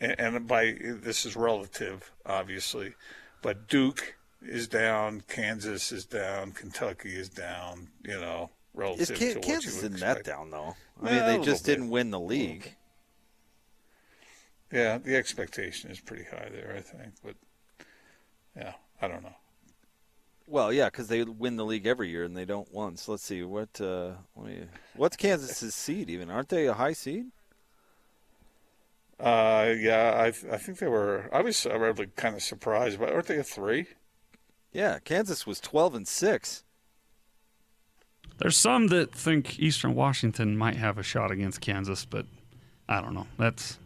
And, 0.00 0.46
by 0.46 0.74
this 0.80 1.26
is 1.26 1.36
relative, 1.36 2.10
obviously, 2.24 2.94
but 3.42 3.68
Duke 3.68 4.16
is 4.40 4.66
down, 4.66 5.24
Kansas 5.28 5.92
is 5.92 6.06
down, 6.06 6.52
Kentucky 6.52 7.16
is 7.16 7.28
down. 7.28 7.88
You 8.02 8.18
know, 8.18 8.48
relative 8.72 9.10
Is 9.10 9.34
to 9.34 9.40
Kansas 9.40 9.82
you 9.82 9.88
isn't 9.88 10.00
that 10.00 10.24
down 10.24 10.50
though? 10.50 10.74
I 11.02 11.04
mean, 11.04 11.26
they 11.26 11.44
just 11.44 11.66
didn't 11.66 11.90
win 11.90 12.10
the 12.10 12.20
league. 12.20 12.76
Yeah, 14.72 14.96
the 14.96 15.16
expectation 15.16 15.90
is 15.90 16.00
pretty 16.00 16.24
high 16.24 16.48
there, 16.50 16.74
I 16.74 16.80
think. 16.80 17.12
But 17.22 17.34
yeah, 18.56 18.72
I 19.02 19.08
don't 19.08 19.22
know. 19.22 19.36
Well, 20.48 20.72
yeah, 20.72 20.86
because 20.86 21.08
they 21.08 21.24
win 21.24 21.56
the 21.56 21.64
league 21.64 21.86
every 21.86 22.08
year 22.08 22.22
and 22.24 22.36
they 22.36 22.44
don't 22.44 22.72
once. 22.72 23.08
Let's 23.08 23.24
see 23.24 23.42
what. 23.42 23.80
Uh, 23.80 24.12
let 24.36 24.46
me, 24.46 24.60
what's 24.94 25.16
Kansas's 25.16 25.74
seed 25.74 26.08
even? 26.08 26.30
Aren't 26.30 26.50
they 26.50 26.66
a 26.66 26.74
high 26.74 26.92
seed? 26.92 27.26
Uh, 29.18 29.74
yeah, 29.78 30.12
I 30.16 30.26
I 30.26 30.58
think 30.58 30.78
they 30.78 30.86
were. 30.88 31.28
I 31.32 31.40
was 31.40 31.64
uh, 31.66 31.78
really 31.78 32.06
kind 32.16 32.34
of 32.36 32.42
surprised, 32.42 32.98
but 33.00 33.12
aren't 33.12 33.26
they 33.26 33.38
a 33.38 33.42
three? 33.42 33.86
Yeah, 34.72 34.98
Kansas 34.98 35.46
was 35.46 35.58
twelve 35.58 35.94
and 35.94 36.06
six. 36.06 36.62
There's 38.38 38.56
some 38.58 38.88
that 38.88 39.12
think 39.14 39.58
Eastern 39.58 39.94
Washington 39.94 40.58
might 40.58 40.76
have 40.76 40.98
a 40.98 41.02
shot 41.02 41.30
against 41.30 41.62
Kansas, 41.62 42.04
but 42.04 42.26
I 42.88 43.00
don't 43.00 43.14
know. 43.14 43.26
That's 43.38 43.78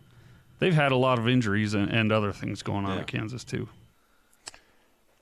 they've 0.59 0.75
had 0.75 0.91
a 0.91 0.97
lot 0.97 1.21
of 1.21 1.29
injuries 1.29 1.75
and, 1.75 1.89
and 1.89 2.11
other 2.11 2.33
things 2.33 2.63
going 2.63 2.85
on 2.85 2.97
Yeah. 2.97 3.03
at 3.03 3.07
Kansas 3.07 3.45
too. 3.45 3.69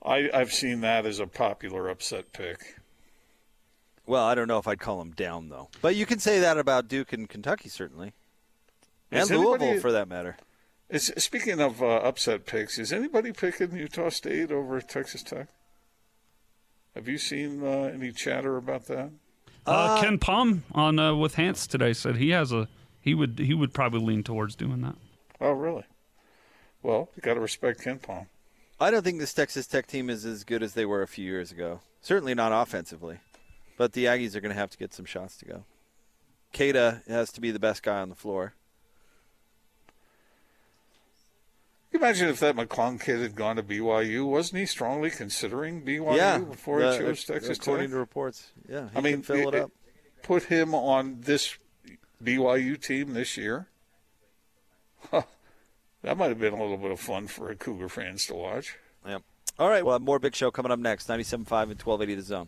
I 0.09 0.29
I've 0.33 0.51
seen 0.51 0.81
that 0.81 1.05
as 1.05 1.19
a 1.19 1.27
popular 1.27 1.87
upset 1.87 2.33
pick. 2.33 2.75
Well, 4.05 4.25
I 4.25 4.33
don't 4.33 4.47
know 4.47 4.57
if 4.57 4.67
I'd 4.67 4.79
call 4.79 4.97
them 4.99 5.11
down 5.11 5.49
though, 5.49 5.69
but 5.81 5.95
you 5.95 6.05
can 6.05 6.19
say 6.19 6.39
that 6.39 6.57
about 6.57 6.87
Duke 6.87 7.13
and 7.13 7.29
Kentucky 7.29 7.69
certainly, 7.69 8.13
and 9.11 9.21
Is 9.21 9.31
anybody- 9.31 9.65
Louisville 9.65 9.81
for 9.81 9.91
that 9.91 10.07
matter. 10.07 10.37
Is, 10.89 11.13
speaking 11.17 11.61
of 11.61 11.83
uh, 11.83 11.97
upset 11.97 12.47
picks, 12.47 12.79
is 12.79 12.91
anybody 12.91 13.31
picking 13.31 13.75
Utah 13.77 14.09
State 14.09 14.51
over 14.51 14.81
Texas 14.81 15.21
Tech? 15.21 15.47
Have 16.95 17.07
you 17.07 17.19
seen 17.19 17.63
uh, 17.63 17.91
any 17.93 18.11
chatter 18.11 18.57
about 18.57 18.87
that? 18.87 19.11
Uh, 19.67 20.01
Ken 20.01 20.17
Palm 20.17 20.63
on 20.71 20.97
uh, 20.97 21.13
with 21.13 21.35
Hans 21.35 21.67
today 21.67 21.93
said 21.93 22.15
he 22.17 22.31
has 22.31 22.51
a 22.51 22.67
he 23.01 23.13
would 23.13 23.37
he 23.37 23.53
would 23.53 23.71
probably 23.71 23.99
lean 24.01 24.23
towards 24.23 24.55
doing 24.55 24.81
that. 24.81 24.95
Oh, 25.39 25.51
really? 25.51 25.83
Well, 26.81 27.09
you 27.15 27.21
got 27.21 27.35
to 27.35 27.39
respect 27.39 27.81
KenPom. 27.81 28.25
I 28.79 28.91
don't 28.91 29.03
think 29.03 29.19
this 29.19 29.33
Texas 29.33 29.67
Tech 29.67 29.87
team 29.87 30.09
is 30.09 30.25
as 30.25 30.43
good 30.43 30.63
as 30.63 30.73
they 30.73 30.85
were 30.85 31.01
a 31.01 31.07
few 31.07 31.25
years 31.25 31.51
ago. 31.51 31.81
Certainly 32.01 32.35
not 32.35 32.51
offensively, 32.53 33.19
but 33.77 33.93
the 33.93 34.05
Aggies 34.05 34.35
are 34.35 34.41
going 34.41 34.53
to 34.53 34.59
have 34.59 34.69
to 34.69 34.77
get 34.77 34.93
some 34.93 35.05
shots 35.05 35.35
to 35.37 35.45
go. 35.45 35.63
Queta 36.53 37.01
has 37.07 37.31
to 37.33 37.41
be 37.41 37.51
the 37.51 37.59
best 37.59 37.83
guy 37.83 37.99
on 37.99 38.09
the 38.09 38.15
floor. 38.15 38.53
Imagine 41.91 42.29
if 42.29 42.39
that 42.39 42.55
McClung 42.55 43.01
kid 43.01 43.19
had 43.19 43.35
gone 43.35 43.55
to 43.57 43.63
BYU? 43.63 44.25
Wasn't 44.25 44.57
he 44.59 44.65
strongly 44.65 45.09
considering 45.09 45.83
BYU 45.83 46.15
yeah, 46.15 46.37
before 46.37 46.79
the- 46.81 46.93
he 46.93 46.99
chose 46.99 47.23
Texas 47.25 47.57
according 47.57 47.87
Tech? 47.87 47.91
to 47.93 47.97
reports. 47.97 48.51
Yeah, 48.69 48.89
he 48.91 48.97
I 48.97 49.01
mean, 49.01 49.23
fill 49.23 49.49
it, 49.49 49.55
up. 49.55 49.71
Put 50.21 50.43
him 50.43 50.73
on 50.75 51.21
this 51.21 51.57
BYU 52.23 52.79
team 52.81 53.13
this 53.13 53.35
year. 53.37 53.67
That 56.01 56.17
might 56.17 56.29
have 56.29 56.39
been 56.39 56.53
a 56.53 56.61
little 56.61 56.77
bit 56.77 56.91
of 56.91 56.99
fun 56.99 57.27
for 57.27 57.49
a 57.49 57.55
Cougar 57.55 57.89
fans 57.89 58.25
to 58.27 58.35
watch. 58.35 58.77
Yep. 59.05 59.21
All 59.57 59.69
right. 59.69 59.85
Well, 59.85 59.99
more 59.99 60.19
big 60.19 60.35
show 60.35 60.51
coming 60.51 60.71
up 60.71 60.79
next. 60.79 61.07
97.5 61.07 61.31
and 61.31 61.81
1280 61.81 62.15
the 62.15 62.21
zone. 62.21 62.47